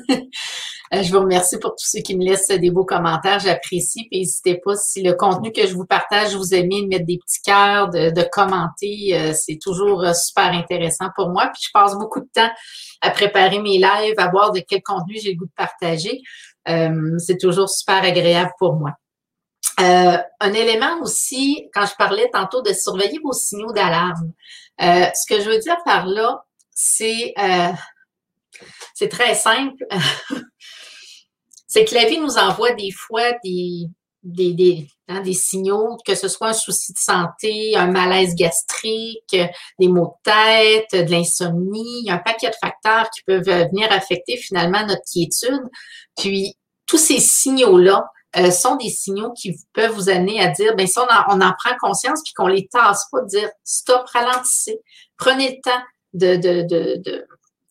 Euh, 0.94 1.04
je 1.04 1.12
vous 1.12 1.20
remercie 1.20 1.60
pour 1.60 1.72
tous 1.72 1.86
ceux 1.86 2.00
qui 2.00 2.16
me 2.16 2.24
laissent 2.24 2.48
des 2.48 2.72
beaux 2.72 2.86
commentaires. 2.86 3.40
J'apprécie. 3.40 4.08
Puis 4.10 4.22
n'hésitez 4.22 4.58
pas 4.64 4.74
si 4.78 5.04
le 5.04 5.16
contenu 5.16 5.52
que 5.52 5.68
je 5.68 5.74
vous 5.74 5.86
partage, 5.86 6.34
vous 6.34 6.54
aimez 6.54 6.82
de 6.82 6.88
mettre 6.88 7.06
des 7.06 7.18
petits 7.18 7.42
cœurs, 7.42 7.90
de, 7.90 8.10
de 8.10 8.26
commenter. 8.32 9.34
c'est 9.34 9.60
toujours 9.62 10.06
super 10.16 10.54
intéressant 10.54 11.08
pour 11.14 11.28
moi. 11.28 11.50
Puis 11.54 11.64
je 11.66 11.72
passe 11.74 11.94
beaucoup 11.98 12.22
de 12.22 12.30
temps 12.34 12.50
à 13.02 13.10
préparer 13.12 13.60
mes 13.60 13.80
lives, 13.80 14.14
à 14.18 14.30
voir 14.30 14.54
de 14.54 14.62
quel 14.66 14.82
contenu 14.82 15.18
j'ai 15.22 15.32
le 15.32 15.38
goût 15.38 15.48
de 15.48 15.52
partager. 15.58 16.22
Euh, 16.70 17.18
c'est 17.20 17.38
toujours 17.38 17.70
super 17.70 18.04
agréable 18.04 18.52
pour 18.60 18.76
moi. 18.76 18.92
Euh, 19.80 20.18
un 20.40 20.54
élément 20.54 21.02
aussi, 21.02 21.70
quand 21.74 21.86
je 21.86 21.96
parlais 21.96 22.30
tantôt 22.32 22.62
de 22.62 22.74
surveiller 22.74 23.20
vos 23.24 23.34
signaux 23.34 23.74
d'alarme, 23.74 24.34
euh, 24.82 25.06
ce 25.14 25.34
que 25.34 25.42
je 25.42 25.50
veux 25.50 25.60
dire 25.60 25.78
par 25.86 26.06
là, 26.06 26.44
c'est 26.72 27.34
c'est 28.94 29.10
très 29.10 29.36
simple. 29.36 29.84
c'est 31.68 31.86
que 31.86 31.94
la 31.94 32.06
vie 32.06 32.20
nous 32.20 32.38
envoie 32.38 32.72
des 32.74 32.92
fois 32.92 33.34
des, 33.44 33.88
des, 34.24 34.54
des, 34.54 34.88
hein, 35.08 35.22
des, 35.22 35.34
signaux, 35.34 35.98
que 36.06 36.16
ce 36.16 36.28
soit 36.28 36.50
un 36.50 36.54
souci 36.54 36.94
de 36.94 36.98
santé, 36.98 37.76
un 37.76 37.88
malaise 37.88 38.36
gastrique, 38.36 39.38
des 39.80 39.88
maux 39.88 40.16
de 40.26 40.32
tête, 40.32 41.06
de 41.06 41.12
l'insomnie, 41.12 42.10
un 42.10 42.18
paquet 42.18 42.50
de 42.50 42.56
facteurs 42.60 43.10
qui 43.12 43.22
peuvent 43.24 43.44
venir 43.44 43.92
affecter 43.92 44.38
finalement 44.38 44.86
notre 44.86 45.04
quiétude. 45.12 45.64
Puis, 46.18 46.56
tous 46.86 46.98
ces 46.98 47.20
signaux-là 47.20 48.06
euh, 48.38 48.52
sont 48.52 48.76
des 48.76 48.90
signaux 48.90 49.32
qui 49.34 49.58
peuvent 49.74 49.92
vous 49.92 50.10
amener 50.10 50.42
à 50.42 50.48
dire, 50.48 50.76
ben 50.76 50.86
si 50.86 51.00
on 51.00 51.04
en, 51.04 51.36
on 51.36 51.42
en 51.42 51.54
prend 51.58 51.76
conscience 51.80 52.22
puis 52.24 52.34
qu'on 52.34 52.48
les 52.48 52.68
tasse 52.68 53.06
pas, 53.12 53.22
de 53.22 53.28
dire 53.28 53.50
stop, 53.64 54.06
ralentissez, 54.14 54.80
prenez 55.18 55.50
le 55.50 55.62
temps 55.62 55.84
de, 56.14 56.36
de, 56.36 56.62
de, 56.64 57.02
de, 57.04 57.28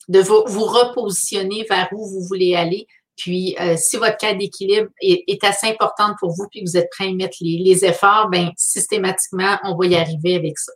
de 0.09 0.21
vous, 0.21 0.65
repositionner 0.65 1.67
vers 1.69 1.89
où 1.93 2.09
vous 2.09 2.23
voulez 2.27 2.55
aller. 2.55 2.87
Puis, 3.17 3.57
euh, 3.61 3.77
si 3.77 3.97
votre 3.97 4.17
cadre 4.19 4.39
d'équilibre 4.39 4.89
est, 5.01 5.25
est, 5.27 5.43
assez 5.45 5.69
importante 5.69 6.17
pour 6.21 6.31
vous, 6.33 6.47
puis 6.51 6.63
que 6.63 6.69
vous 6.69 6.77
êtes 6.77 6.91
prêt 6.91 7.09
à 7.09 7.13
mettre 7.13 7.37
les, 7.41 7.59
les, 7.59 7.85
efforts, 7.85 8.29
ben 8.31 8.51
systématiquement, 8.57 9.59
on 9.65 9.77
va 9.77 9.87
y 9.87 9.97
arriver 9.97 10.37
avec 10.37 10.59
ça. 10.59 10.73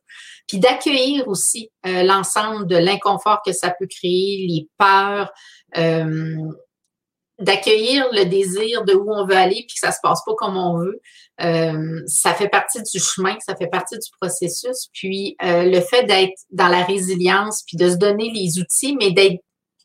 Puis 0.49 0.59
d'accueillir 0.59 1.29
aussi 1.29 1.71
euh, 1.87 2.03
l'ensemble 2.03 2.67
de 2.67 2.77
l'inconfort 2.77 3.41
que 3.45 3.53
ça 3.53 3.73
peut 3.79 3.87
créer, 3.87 4.47
les 4.49 4.69
peurs, 4.79 5.31
euh, 5.77 6.51
d'accueillir 7.41 8.07
le 8.13 8.25
désir 8.25 8.85
de 8.85 8.95
où 8.95 9.13
on 9.13 9.27
veut 9.27 9.37
aller, 9.37 9.65
puis 9.67 9.75
que 9.75 9.81
ça 9.81 9.93
se 9.93 9.99
passe 10.03 10.21
pas 10.25 10.35
comme 10.35 10.57
on 10.57 10.79
veut. 10.79 11.01
Euh, 11.41 12.03
ça 12.07 12.35
fait 12.35 12.49
partie 12.49 12.83
du 12.83 13.01
chemin, 13.01 13.37
ça 13.41 13.57
fait 13.57 13.67
partie 13.67 13.97
du 13.97 14.09
processus. 14.21 14.89
Puis 14.93 15.37
euh, 15.43 15.65
le 15.65 15.81
fait 15.81 16.05
d'être 16.05 16.39
dans 16.51 16.69
la 16.69 16.85
résilience, 16.85 17.65
puis 17.67 17.77
de 17.77 17.91
se 17.91 17.97
donner 17.97 18.31
les 18.31 18.59
outils, 18.59 18.95
mais 18.97 19.11
d'être 19.11 19.41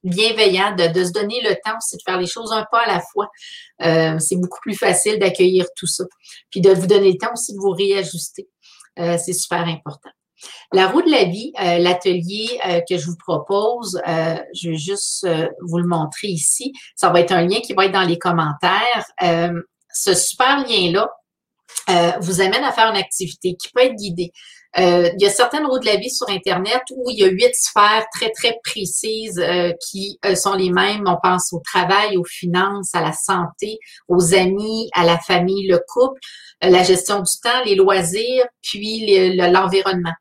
bienveillant, 0.06 0.76
de, 0.76 0.88
de, 0.88 1.04
se 1.04 1.12
donner 1.12 1.42
le 1.42 1.56
temps 1.64 1.78
aussi 1.78 1.98
de 1.98 2.02
faire 2.06 2.20
les 2.20 2.28
choses 2.28 2.52
un 2.52 2.66
pas 2.72 2.82
à 2.82 2.88
la 2.88 3.02
fois. 3.02 3.28
Euh, 3.82 4.18
c'est 4.20 4.38
beaucoup 4.38 4.60
plus 4.62 4.76
facile 4.76 5.20
d'accueillir 5.20 5.66
tout 5.76 5.88
ça. 5.88 6.04
Puis 6.50 6.62
de 6.62 6.72
vous 6.72 6.88
donner 6.88 7.12
le 7.12 7.18
temps 7.18 7.34
aussi 7.34 7.54
de 7.54 7.60
vous 7.60 7.72
réajuster. 7.72 8.48
Euh, 9.00 9.18
c'est 9.18 9.34
super 9.34 9.68
important. 9.68 10.12
La 10.74 10.88
roue 10.88 11.02
de 11.02 11.10
la 11.10 11.24
vie, 11.26 11.54
euh, 11.60 11.78
l'atelier 11.78 12.60
euh, 12.68 12.82
que 12.88 12.98
je 12.98 13.06
vous 13.06 13.18
propose, 13.18 14.00
euh, 14.08 14.38
je 14.54 14.72
vais 14.72 14.78
juste 14.78 15.28
vous 15.62 15.78
le 15.78 15.88
montrer 15.88 16.28
ici. 16.28 16.74
Ça 16.96 17.10
va 17.10 17.22
être 17.22 17.32
un 17.32 17.46
lien 17.46 17.60
qui 17.60 17.74
va 17.74 17.86
être 17.86 17.94
dans 17.94 18.04
les 18.04 18.18
commentaires. 18.18 19.06
ce 19.94 20.14
super 20.14 20.66
lien-là 20.68 21.10
vous 22.20 22.42
amène 22.42 22.64
à 22.64 22.72
faire 22.72 22.90
une 22.90 22.98
activité 22.98 23.56
qui 23.56 23.70
peut 23.74 23.82
être 23.82 23.96
guidée. 23.96 24.32
Il 24.78 25.22
y 25.22 25.26
a 25.26 25.30
certaines 25.30 25.66
roues 25.66 25.80
de 25.80 25.86
la 25.86 25.96
vie 25.96 26.10
sur 26.10 26.30
Internet 26.30 26.82
où 26.96 27.10
il 27.10 27.20
y 27.20 27.24
a 27.24 27.28
huit 27.28 27.56
sphères 27.56 28.06
très, 28.14 28.30
très 28.32 28.60
précises 28.64 29.42
qui 29.90 30.20
sont 30.36 30.54
les 30.54 30.70
mêmes. 30.70 31.06
On 31.08 31.18
pense 31.22 31.54
au 31.54 31.62
travail, 31.64 32.18
aux 32.18 32.26
finances, 32.26 32.94
à 32.94 33.02
la 33.02 33.14
santé, 33.14 33.80
aux 34.08 34.34
amis, 34.34 34.90
à 34.94 35.06
la 35.06 35.18
famille, 35.18 35.68
le 35.68 35.80
couple, 35.88 36.20
la 36.62 36.84
gestion 36.84 37.20
du 37.20 37.32
temps, 37.42 37.64
les 37.66 37.76
loisirs, 37.76 38.46
puis 38.62 39.36
l'environnement. 39.36 40.14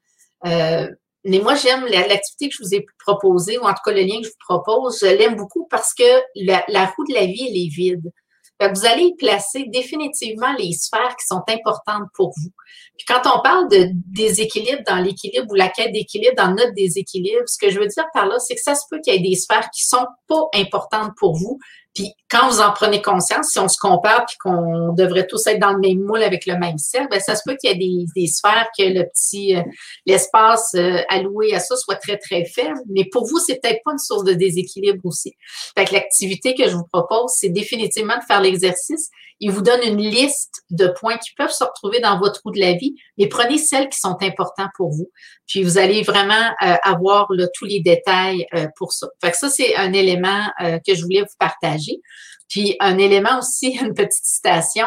Euh, 0.47 0.88
mais 1.25 1.38
moi, 1.38 1.55
j'aime 1.55 1.87
l'activité 1.87 2.49
que 2.49 2.55
je 2.59 2.62
vous 2.62 2.75
ai 2.75 2.85
proposée, 2.99 3.59
ou 3.59 3.62
en 3.62 3.71
tout 3.71 3.81
cas 3.85 3.93
le 3.93 4.03
lien 4.03 4.21
que 4.21 4.27
je 4.27 4.31
vous 4.31 4.47
propose, 4.47 4.99
je 5.01 5.07
l'aime 5.07 5.37
beaucoup 5.37 5.67
parce 5.71 5.95
que 5.95 6.05
la, 6.37 6.64
la, 6.69 6.87
roue 6.87 7.05
de 7.09 7.14
la 7.14 7.25
vie, 7.25 7.47
elle 7.49 7.57
est 7.57 7.75
vide. 7.75 8.12
Vous 8.61 8.87
allez 8.87 9.05
y 9.05 9.14
placer 9.17 9.64
définitivement 9.69 10.53
les 10.59 10.73
sphères 10.73 11.17
qui 11.17 11.27
sont 11.27 11.43
importantes 11.49 12.09
pour 12.14 12.33
vous. 12.37 12.51
Puis 12.97 13.05
quand 13.07 13.23
on 13.25 13.43
parle 13.43 13.69
de 13.69 13.88
déséquilibre 13.93 14.83
dans 14.87 14.97
l'équilibre 14.97 15.47
ou 15.51 15.55
la 15.55 15.69
quête 15.69 15.93
d'équilibre 15.93 16.35
dans 16.37 16.51
notre 16.51 16.73
déséquilibre, 16.75 17.43
ce 17.47 17.59
que 17.59 17.71
je 17.71 17.79
veux 17.79 17.87
dire 17.87 18.07
par 18.12 18.27
là, 18.27 18.38
c'est 18.38 18.55
que 18.55 18.61
ça 18.61 18.75
se 18.75 18.85
peut 18.90 19.01
qu'il 19.01 19.14
y 19.14 19.17
ait 19.17 19.29
des 19.29 19.37
sphères 19.37 19.69
qui 19.71 19.85
sont 19.85 20.07
pas 20.29 20.49
importantes 20.55 21.12
pour 21.19 21.37
vous, 21.37 21.59
puis 21.94 22.12
quand 22.28 22.48
vous 22.50 22.61
en 22.61 22.72
prenez 22.72 23.00
conscience, 23.00 23.50
si 23.50 23.59
on 23.59 23.68
se 23.68 23.78
compare 23.78 24.26
puis 24.26 24.37
qu'on 24.38 24.92
devrait 24.92 25.26
tous 25.26 25.46
être 25.46 25.61
dans 25.61 25.72
le 25.72 25.78
même 25.78 26.00
moule 26.00 26.22
avec 26.22 26.46
le 26.46 26.59
même 26.59 26.78
cercle, 26.78 27.09
ben 27.11 27.20
ça 27.20 27.37
se 27.37 27.42
peut 27.46 27.57
qu'il 27.57 27.70
y 27.70 27.72
ait 27.72 27.76
des, 27.76 28.07
des, 28.16 28.26
sphères 28.26 28.68
que 28.76 28.83
le 28.83 29.04
petit 29.04 29.57
euh, 29.57 29.62
l'espace 30.04 30.74
euh, 30.74 30.98
alloué 31.09 31.54
à 31.54 31.61
ça 31.61 31.76
soit 31.76 31.96
très 31.96 32.18
très 32.18 32.44
faible, 32.44 32.80
mais 32.88 33.04
pour 33.04 33.26
vous 33.26 33.38
c'est 33.38 33.61
peut-être 33.61 33.80
pas 33.85 33.92
une 33.92 33.98
source 33.98 34.24
de 34.24 34.35
déséquilibre 34.35 35.00
aussi. 35.04 35.35
Fait 35.76 35.85
que 35.85 35.94
l'activité 35.94 36.54
que 36.54 36.68
je 36.68 36.74
vous 36.74 36.87
propose, 36.92 37.33
c'est 37.37 37.50
définitivement 37.50 38.16
de 38.16 38.24
faire 38.24 38.40
l'exercice. 38.40 39.11
Il 39.40 39.51
vous 39.51 39.62
donne 39.62 39.83
une 39.83 40.01
liste 40.01 40.62
de 40.70 40.88
points 40.88 41.18
qui 41.18 41.31
peuvent 41.37 41.51
se 41.51 41.64
retrouver 41.64 42.01
dans 42.01 42.18
votre 42.18 42.40
roue 42.44 42.53
de 42.53 42.61
la 42.61 42.73
vie, 42.75 42.94
mais 43.18 43.29
prenez 43.29 43.59
celles 43.59 43.88
qui 43.88 43.99
sont 43.99 44.16
importantes 44.23 44.70
pour 44.77 44.90
vous. 44.90 45.11
Puis 45.47 45.62
vous 45.62 45.79
allez 45.79 46.03
vraiment 46.03 46.51
euh, 46.62 46.77
avoir 46.83 47.29
tous 47.55 47.64
les 47.64 47.81
détails 47.81 48.47
pour 48.77 48.92
ça. 48.92 49.09
Fait 49.23 49.35
ça 49.35 49.51
c'est 49.51 49.77
un 49.77 49.92
élément 49.92 50.47
que 50.87 50.94
je 50.94 51.03
voulais 51.03 51.20
vous 51.20 51.37
partager. 51.38 52.01
Puis 52.49 52.77
un 52.81 52.99
élément 52.99 53.38
aussi, 53.38 53.77
une 53.83 53.94
petite 53.94 54.25
citation 54.25 54.87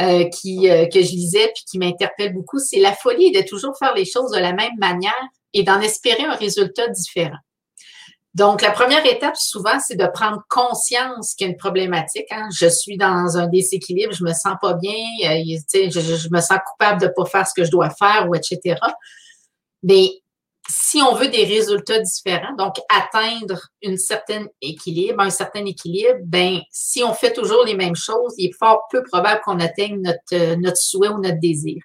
euh, 0.00 0.24
euh, 0.24 0.86
que 0.86 1.02
je 1.02 1.12
lisais 1.12 1.52
puis 1.54 1.64
qui 1.70 1.78
m'interpelle 1.78 2.32
beaucoup, 2.32 2.58
c'est 2.58 2.80
la 2.80 2.92
folie 2.92 3.30
de 3.30 3.42
toujours 3.42 3.76
faire 3.78 3.94
les 3.94 4.04
choses 4.04 4.32
de 4.32 4.38
la 4.38 4.52
même 4.52 4.76
manière 4.78 5.12
et 5.52 5.62
d'en 5.62 5.80
espérer 5.80 6.24
un 6.24 6.34
résultat 6.34 6.88
différent. 6.88 7.38
Donc, 8.34 8.62
la 8.62 8.72
première 8.72 9.06
étape, 9.06 9.36
souvent, 9.36 9.78
c'est 9.78 9.94
de 9.94 10.06
prendre 10.12 10.42
conscience 10.48 11.34
qu'il 11.34 11.46
y 11.46 11.50
a 11.50 11.52
une 11.52 11.58
problématique. 11.58 12.26
Hein. 12.32 12.48
Je 12.52 12.66
suis 12.66 12.96
dans 12.96 13.36
un 13.36 13.46
déséquilibre, 13.46 14.12
je 14.12 14.24
me 14.24 14.32
sens 14.32 14.54
pas 14.60 14.74
bien, 14.74 14.98
euh, 15.24 15.56
je, 15.72 16.28
me 16.32 16.40
sens 16.40 16.58
coupable 16.66 17.00
de 17.00 17.06
pas 17.06 17.24
faire 17.26 17.46
ce 17.46 17.54
que 17.54 17.64
je 17.64 17.70
dois 17.70 17.90
faire, 17.90 18.28
ou 18.28 18.34
etc. 18.34 18.76
Mais 19.84 20.08
si 20.68 21.00
on 21.00 21.14
veut 21.14 21.28
des 21.28 21.44
résultats 21.44 22.00
différents, 22.00 22.54
donc 22.56 22.74
atteindre 22.88 23.68
une 23.82 23.98
certaine 23.98 24.48
équilibre, 24.60 25.20
un 25.20 25.30
certain 25.30 25.64
équilibre, 25.64 26.18
ben 26.24 26.60
si 26.70 27.04
on 27.04 27.12
fait 27.12 27.34
toujours 27.34 27.64
les 27.64 27.74
mêmes 27.74 27.94
choses, 27.94 28.34
il 28.38 28.50
est 28.50 28.58
fort 28.58 28.82
peu 28.90 29.04
probable 29.04 29.42
qu'on 29.44 29.60
atteigne 29.60 30.00
notre, 30.00 30.18
euh, 30.32 30.56
notre 30.56 30.78
souhait 30.78 31.08
ou 31.08 31.20
notre 31.20 31.38
désir. 31.38 31.82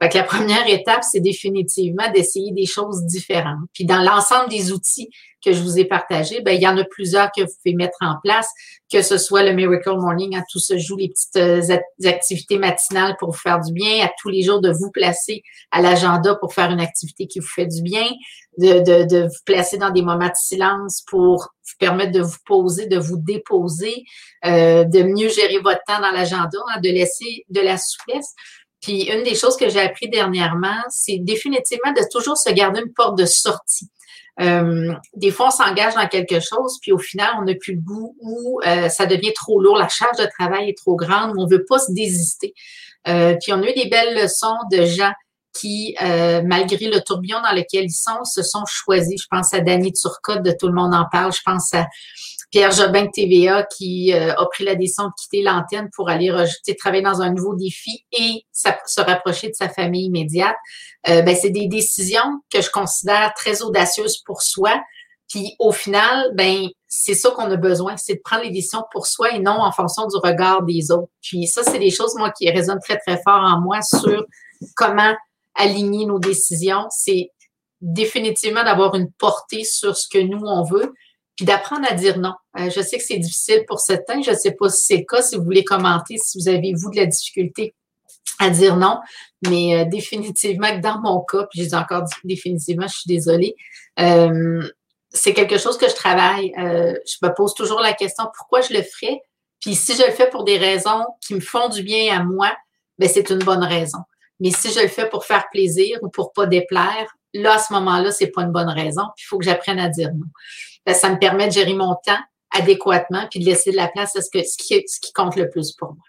Fait 0.00 0.10
que 0.10 0.18
la 0.18 0.24
première 0.24 0.68
étape, 0.68 1.02
c'est 1.10 1.20
définitivement 1.20 2.10
d'essayer 2.12 2.52
des 2.52 2.66
choses 2.66 3.04
différentes. 3.04 3.64
Puis 3.72 3.86
dans 3.86 4.02
l'ensemble 4.02 4.50
des 4.50 4.70
outils 4.70 5.08
que 5.42 5.52
je 5.52 5.62
vous 5.62 5.78
ai 5.78 5.84
partagés, 5.84 6.40
ben, 6.42 6.52
il 6.52 6.60
y 6.60 6.68
en 6.68 6.76
a 6.76 6.84
plusieurs 6.84 7.30
que 7.34 7.40
vous 7.40 7.52
pouvez 7.62 7.74
mettre 7.74 7.96
en 8.00 8.16
place, 8.22 8.48
que 8.92 9.00
ce 9.00 9.16
soit 9.16 9.42
le 9.42 9.52
Miracle 9.52 9.96
Morning, 9.96 10.36
à 10.36 10.42
tout 10.50 10.58
se 10.58 10.76
joue, 10.76 10.96
les 10.96 11.08
petites 11.08 11.36
euh, 11.36 11.78
activités 12.04 12.58
matinales 12.58 13.16
pour 13.18 13.30
vous 13.30 13.38
faire 13.38 13.60
du 13.60 13.72
bien, 13.72 14.04
à 14.04 14.10
tous 14.20 14.28
les 14.28 14.42
jours 14.42 14.60
de 14.60 14.70
vous 14.70 14.90
placer 14.90 15.42
à 15.70 15.80
l'agenda 15.80 16.34
pour 16.34 16.52
faire 16.52 16.70
une 16.70 16.80
activité 16.80 17.26
qui 17.26 17.38
vous 17.38 17.46
fait 17.46 17.66
du 17.66 17.80
bien, 17.80 18.08
de, 18.58 18.80
de, 18.80 19.04
de 19.04 19.22
vous 19.28 19.44
placer 19.46 19.78
dans 19.78 19.90
des 19.90 20.02
moments 20.02 20.28
de 20.28 20.34
silence 20.34 21.04
pour 21.06 21.48
vous 21.66 21.74
permettre 21.78 22.12
de 22.12 22.22
vous 22.22 22.38
poser, 22.44 22.86
de 22.86 22.98
vous 22.98 23.16
déposer, 23.16 24.04
euh, 24.44 24.84
de 24.84 25.02
mieux 25.02 25.28
gérer 25.28 25.58
votre 25.58 25.80
temps 25.86 26.00
dans 26.00 26.12
l'agenda, 26.12 26.58
hein, 26.74 26.80
de 26.80 26.90
laisser 26.90 27.44
de 27.48 27.60
la 27.60 27.78
souplesse. 27.78 28.34
Puis 28.80 29.04
une 29.10 29.22
des 29.22 29.34
choses 29.34 29.56
que 29.56 29.68
j'ai 29.68 29.80
appris 29.80 30.08
dernièrement, 30.08 30.80
c'est 30.90 31.18
définitivement 31.18 31.92
de 31.92 32.02
toujours 32.10 32.36
se 32.36 32.50
garder 32.52 32.80
une 32.80 32.92
porte 32.92 33.18
de 33.18 33.26
sortie. 33.26 33.88
Euh, 34.40 34.92
des 35.14 35.30
fois, 35.30 35.46
on 35.46 35.50
s'engage 35.50 35.94
dans 35.94 36.06
quelque 36.08 36.40
chose, 36.40 36.78
puis 36.82 36.92
au 36.92 36.98
final, 36.98 37.30
on 37.38 37.42
n'a 37.42 37.54
plus 37.54 37.74
le 37.74 37.80
goût 37.80 38.16
ou 38.20 38.60
euh, 38.66 38.88
ça 38.88 39.06
devient 39.06 39.32
trop 39.32 39.60
lourd, 39.60 39.78
la 39.78 39.88
charge 39.88 40.18
de 40.18 40.26
travail 40.38 40.68
est 40.68 40.76
trop 40.76 40.94
grande, 40.94 41.32
on 41.38 41.46
ne 41.46 41.50
veut 41.50 41.64
pas 41.66 41.78
se 41.78 41.92
désister. 41.92 42.52
Euh, 43.08 43.34
puis 43.40 43.52
on 43.52 43.62
a 43.62 43.70
eu 43.70 43.74
des 43.74 43.88
belles 43.88 44.14
leçons 44.14 44.56
de 44.70 44.84
gens 44.84 45.12
qui, 45.58 45.94
malgré 46.00 46.88
le 46.88 47.00
tourbillon 47.00 47.40
dans 47.42 47.54
lequel 47.54 47.84
ils 47.84 47.90
sont, 47.90 48.24
se 48.24 48.42
sont 48.42 48.64
choisis. 48.66 49.22
Je 49.22 49.26
pense 49.30 49.52
à 49.54 49.60
Danny 49.60 49.92
Turcotte, 49.92 50.42
de 50.42 50.52
Tout 50.52 50.68
le 50.68 50.74
monde 50.74 50.94
en 50.94 51.06
parle. 51.10 51.32
Je 51.32 51.42
pense 51.44 51.72
à 51.74 51.86
Pierre 52.50 52.70
Jobin 52.70 53.04
de 53.04 53.10
TVA 53.10 53.64
qui 53.64 54.12
euh, 54.12 54.32
a 54.34 54.46
pris 54.46 54.64
la 54.64 54.74
décision 54.76 55.08
de 55.08 55.12
quitter 55.20 55.42
l'antenne 55.42 55.90
pour 55.94 56.08
aller 56.08 56.32
travailler 56.78 57.02
dans 57.02 57.20
un 57.20 57.32
nouveau 57.32 57.54
défi 57.54 58.04
et 58.12 58.44
se 58.52 59.00
rapprocher 59.00 59.48
de 59.48 59.54
sa 59.54 59.68
famille 59.68 60.06
immédiate. 60.06 60.56
Euh, 61.08 61.22
ben, 61.22 61.36
c'est 61.36 61.50
des 61.50 61.66
décisions 61.66 62.40
que 62.52 62.60
je 62.60 62.70
considère 62.70 63.32
très 63.34 63.62
audacieuses 63.62 64.22
pour 64.24 64.42
soi. 64.42 64.80
Puis 65.28 65.56
au 65.58 65.72
final, 65.72 66.30
ben 66.34 66.68
c'est 66.86 67.14
ça 67.14 67.30
qu'on 67.32 67.50
a 67.50 67.56
besoin, 67.56 67.96
c'est 67.96 68.14
de 68.14 68.20
prendre 68.24 68.44
les 68.44 68.50
décisions 68.50 68.84
pour 68.92 69.08
soi 69.08 69.32
et 69.32 69.40
non 69.40 69.60
en 69.60 69.72
fonction 69.72 70.06
du 70.06 70.16
regard 70.16 70.62
des 70.62 70.92
autres. 70.92 71.10
Puis 71.20 71.48
ça, 71.48 71.64
c'est 71.64 71.80
des 71.80 71.90
choses 71.90 72.14
moi 72.16 72.30
qui 72.30 72.48
résonnent 72.48 72.80
très 72.80 72.96
très 72.98 73.20
fort 73.22 73.42
en 73.42 73.60
moi 73.60 73.82
sur 73.82 74.24
comment 74.76 75.14
aligner 75.56 76.06
nos 76.06 76.18
décisions. 76.18 76.86
C'est 76.90 77.30
définitivement 77.80 78.64
d'avoir 78.64 78.94
une 78.94 79.10
portée 79.12 79.64
sur 79.64 79.96
ce 79.96 80.08
que 80.08 80.18
nous 80.18 80.40
on 80.44 80.64
veut, 80.64 80.92
puis 81.36 81.44
d'apprendre 81.44 81.86
à 81.88 81.94
dire 81.94 82.18
non. 82.18 82.34
Euh, 82.58 82.70
je 82.70 82.80
sais 82.80 82.96
que 82.96 83.04
c'est 83.04 83.18
difficile 83.18 83.64
pour 83.68 83.80
certains, 83.80 84.22
je 84.22 84.30
ne 84.30 84.36
sais 84.36 84.52
pas 84.52 84.68
si 84.70 84.82
c'est 84.82 84.96
le 84.96 85.04
cas, 85.04 85.22
si 85.22 85.36
vous 85.36 85.44
voulez 85.44 85.64
commenter, 85.64 86.16
si 86.16 86.38
vous 86.38 86.48
avez, 86.48 86.72
vous, 86.74 86.90
de 86.90 86.96
la 86.96 87.06
difficulté 87.06 87.74
à 88.38 88.50
dire 88.50 88.76
non, 88.76 88.98
mais 89.48 89.76
euh, 89.76 89.84
définitivement 89.84 90.68
que 90.68 90.80
dans 90.80 91.00
mon 91.00 91.20
cas, 91.20 91.46
puis 91.50 91.62
j'ai 91.62 91.76
encore 91.76 92.02
dit 92.02 92.14
définitivement, 92.24 92.86
je 92.86 92.96
suis 92.96 93.08
désolée, 93.08 93.54
euh, 94.00 94.66
c'est 95.10 95.32
quelque 95.32 95.58
chose 95.58 95.78
que 95.78 95.88
je 95.88 95.94
travaille. 95.94 96.52
je 96.56 97.26
me 97.26 97.34
pose 97.34 97.54
toujours 97.54 97.80
la 97.80 97.94
question 97.94 98.24
pourquoi 98.36 98.60
je 98.60 98.74
le 98.74 98.82
ferais, 98.82 99.20
puis 99.60 99.74
si 99.74 99.94
je 99.94 100.02
le 100.04 100.12
fais 100.12 100.28
pour 100.28 100.44
des 100.44 100.58
raisons 100.58 101.04
qui 101.22 101.34
me 101.34 101.40
font 101.40 101.68
du 101.68 101.82
bien 101.82 102.18
à 102.18 102.22
moi, 102.22 102.54
ben 102.98 103.08
c'est 103.08 103.30
une 103.30 103.38
bonne 103.38 103.64
raison. 103.64 103.98
Mais 104.40 104.50
si 104.50 104.72
je 104.72 104.80
le 104.80 104.88
fais 104.88 105.08
pour 105.08 105.24
faire 105.24 105.46
plaisir 105.50 105.98
ou 106.02 106.08
pour 106.08 106.32
pas 106.32 106.46
déplaire, 106.46 107.16
là, 107.34 107.54
à 107.54 107.58
ce 107.58 107.72
moment-là, 107.72 108.10
c'est 108.10 108.28
pas 108.28 108.42
une 108.42 108.52
bonne 108.52 108.68
raison. 108.68 109.02
il 109.18 109.24
faut 109.24 109.38
que 109.38 109.44
j'apprenne 109.44 109.78
à 109.78 109.88
dire 109.88 110.10
non. 110.14 110.94
Ça 110.94 111.10
me 111.10 111.18
permet 111.18 111.48
de 111.48 111.52
gérer 111.52 111.74
mon 111.74 111.94
temps 112.06 112.20
adéquatement 112.50 113.26
puis 113.30 113.40
de 113.40 113.44
laisser 113.44 113.72
de 113.72 113.76
la 113.76 113.88
place 113.88 114.14
à 114.16 114.22
ce, 114.22 114.30
que, 114.30 114.42
ce, 114.42 114.56
qui, 114.56 114.82
ce 114.86 115.00
qui 115.00 115.12
compte 115.12 115.36
le 115.36 115.48
plus 115.50 115.72
pour 115.72 115.94
moi. 115.94 116.04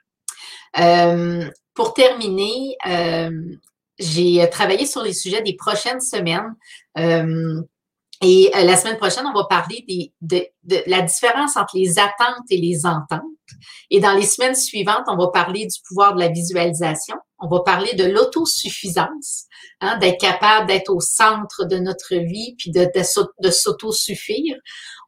Euh, 0.79 1.49
pour 1.73 1.93
terminer, 1.93 2.75
euh, 2.87 3.31
j'ai 3.99 4.47
travaillé 4.49 4.85
sur 4.85 5.01
les 5.01 5.13
sujets 5.13 5.41
des 5.41 5.55
prochaines 5.55 6.01
semaines. 6.01 6.55
Euh, 6.97 7.61
et 8.21 8.51
euh, 8.55 8.63
la 8.63 8.75
semaine 8.75 8.97
prochaine, 8.97 9.25
on 9.27 9.33
va 9.33 9.45
parler 9.45 9.85
de, 10.21 10.43
de, 10.63 10.83
la 10.87 11.01
différence 11.01 11.55
entre 11.55 11.77
les 11.77 11.99
attentes 11.99 12.45
et 12.49 12.57
les 12.57 12.85
ententes. 12.85 13.21
Et 13.89 13.99
dans 13.99 14.13
les 14.13 14.25
semaines 14.25 14.55
suivantes, 14.55 15.05
on 15.07 15.17
va 15.17 15.27
parler 15.27 15.65
du 15.65 15.79
pouvoir 15.88 16.15
de 16.15 16.19
la 16.19 16.29
visualisation. 16.29 17.15
On 17.39 17.47
va 17.47 17.62
parler 17.62 17.93
de 17.93 18.05
l'autosuffisance, 18.05 19.45
hein, 19.81 19.97
d'être 19.97 20.19
capable 20.19 20.67
d'être 20.67 20.89
au 20.89 20.99
centre 20.99 21.65
de 21.65 21.77
notre 21.77 22.15
vie, 22.15 22.55
puis 22.57 22.71
de, 22.71 22.89
de, 22.95 23.51
s'autosuffire. 23.51 24.55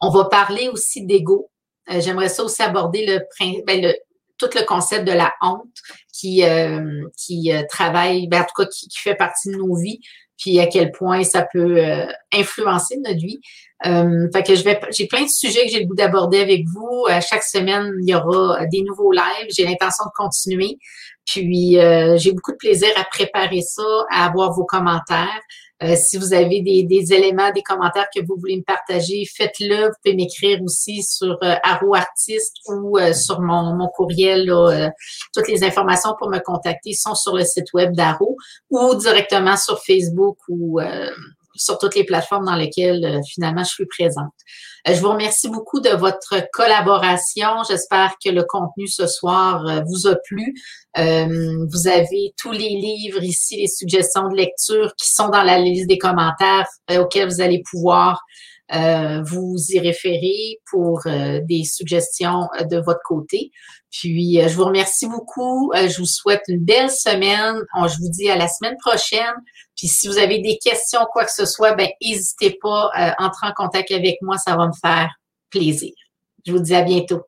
On 0.02 0.10
va 0.10 0.25
parler 0.25 0.69
aussi 0.69 1.06
d'ego. 1.06 1.49
Euh, 1.89 2.02
j'aimerais 2.02 2.30
ça 2.30 2.43
aussi 2.43 2.62
aborder 2.62 3.06
le, 3.06 3.19
ben, 3.65 3.82
le, 3.82 3.95
tout 4.38 4.49
le 4.56 4.65
concept 4.65 5.06
de 5.06 5.12
la 5.12 5.34
honte 5.41 5.75
qui, 6.13 6.43
euh, 6.43 7.08
qui 7.17 7.52
travaille, 7.67 8.28
ben, 8.28 8.41
en 8.41 8.45
tout 8.45 8.63
cas 8.63 8.67
qui, 8.67 8.89
fait 8.95 9.15
partie 9.15 9.49
de 9.49 9.58
nos 9.58 9.75
vies, 9.75 9.99
puis 10.39 10.60
à 10.60 10.67
quel 10.67 10.91
point 10.91 11.23
ça 11.23 11.45
peut 11.52 11.78
euh, 11.78 12.06
influencer 12.34 12.97
notre 13.06 13.19
vie. 13.19 13.39
Euh, 13.86 14.28
fait 14.34 14.43
que 14.43 14.56
je 14.56 14.63
vais, 14.63 14.80
j'ai 14.91 15.08
plein 15.08 15.23
de 15.23 15.30
sujets 15.30 15.65
que 15.65 15.71
j'ai 15.71 15.80
le 15.82 15.86
goût 15.86 15.95
d'aborder 15.95 16.39
avec 16.39 16.65
vous. 16.67 17.06
À 17.08 17.21
chaque 17.21 17.43
semaine, 17.43 17.93
il 18.02 18.10
y 18.10 18.15
aura 18.15 18.65
des 18.65 18.82
nouveaux 18.82 19.12
lives. 19.12 19.47
J'ai 19.56 19.65
l'intention 19.65 20.06
de 20.06 20.12
continuer. 20.15 20.78
Puis 21.25 21.78
euh, 21.78 22.17
j'ai 22.17 22.32
beaucoup 22.32 22.52
de 22.52 22.58
plaisir 22.58 22.89
à 22.95 23.04
préparer 23.04 23.62
ça, 23.62 23.84
à 24.12 24.25
avoir 24.25 24.54
vos 24.54 24.65
commentaires. 24.65 25.41
Euh, 25.82 25.96
si 25.96 26.18
vous 26.18 26.34
avez 26.34 26.62
des, 26.62 26.84
des, 26.84 27.13
éléments, 27.13 27.52
des 27.52 27.62
commentaires 27.62 28.08
que 28.13 28.20
vous 28.26 28.36
voulez 28.38 28.58
me 28.58 28.63
partager, 28.63 29.26
faites-le. 29.26 29.88
Vous 29.88 29.94
pouvez 30.04 30.15
m'écrire 30.15 30.62
aussi 30.62 31.04
sur 31.04 31.38
euh, 31.44 31.56
Artiste 31.63 32.58
ou 32.68 32.98
euh, 32.98 33.13
sur 33.13 33.39
mon, 33.39 33.76
mon 33.76 33.88
courriel. 33.88 34.50
Euh, 34.52 34.89
toutes 35.34 35.48
les 35.48 35.63
informations 35.63 36.15
pour 36.20 36.30
me 36.30 36.39
contacter 36.39 36.94
sont 36.94 37.15
sur 37.15 37.36
le 37.36 37.46
site 37.46 37.72
web 37.74 37.94
d'Aro 37.96 38.36
ou 38.70 38.96
directement 38.96 39.56
sur 39.56 39.82
Facebook 39.82 40.38
ou 40.50 40.80
sur 41.60 41.78
toutes 41.78 41.96
les 41.96 42.06
plateformes 42.06 42.46
dans 42.46 42.56
lesquelles 42.56 43.04
euh, 43.06 43.22
finalement 43.28 43.63
je 43.63 43.70
suis 43.70 43.86
présente. 43.86 44.34
Euh, 44.88 44.94
je 44.94 45.02
vous 45.02 45.10
remercie 45.10 45.50
beaucoup 45.50 45.80
de 45.80 45.89
votre 45.89 46.36
collaboration. 46.54 47.63
J'espère 47.68 48.15
que 48.24 48.30
le 48.30 48.44
contenu 48.44 48.88
ce 48.88 49.08
soir 49.08 49.65
euh, 49.68 49.82
vous 49.86 50.08
a 50.08 50.15
plu. 50.15 50.56
Vous 50.95 51.88
avez 51.88 52.34
tous 52.38 52.52
les 52.52 52.69
livres 52.69 53.23
ici, 53.23 53.58
les 53.58 53.67
suggestions 53.67 54.28
de 54.30 54.36
lecture 54.36 54.93
qui 54.95 55.10
sont 55.10 55.30
dans 55.30 55.43
la 55.43 55.60
liste 55.60 55.88
des 55.88 55.97
commentaires 55.97 56.67
auxquels 56.91 57.30
vous 57.30 57.41
allez 57.41 57.62
pouvoir 57.69 58.21
vous 58.71 59.56
y 59.69 59.80
référer 59.80 60.60
pour 60.69 61.02
des 61.06 61.63
suggestions 61.63 62.47
de 62.69 62.78
votre 62.78 63.02
côté. 63.06 63.52
Puis, 63.91 64.39
je 64.41 64.56
vous 64.56 64.65
remercie 64.65 65.08
beaucoup. 65.08 65.71
je 65.75 65.97
vous 65.97 66.06
souhaite 66.06 66.43
une 66.47 66.63
belle 66.63 66.91
semaine. 66.91 67.62
je 67.88 67.97
vous 67.97 68.10
dis 68.10 68.30
à 68.30 68.36
la 68.36 68.47
semaine 68.47 68.78
prochaine. 68.84 69.36
Puis 69.80 69.88
si 69.88 70.10
vous 70.10 70.17
avez 70.17 70.39
des 70.39 70.58
questions, 70.58 70.99
quoi 71.10 71.23
que 71.23 71.32
ce 71.32 71.45
soit, 71.45 71.73
ben 71.73 71.88
n'hésitez 72.02 72.58
pas 72.62 72.89
à 72.93 73.12
euh, 73.12 73.13
entrer 73.19 73.47
en 73.47 73.54
contact 73.54 73.91
avec 73.91 74.17
moi, 74.21 74.38
ça 74.38 74.58
va 74.58 74.67
me 74.67 74.73
faire 74.73 75.10
plaisir. 75.49 75.93
Je 76.45 76.52
vous 76.52 76.60
dis 76.60 76.75
à 76.75 76.82
bientôt. 76.82 77.21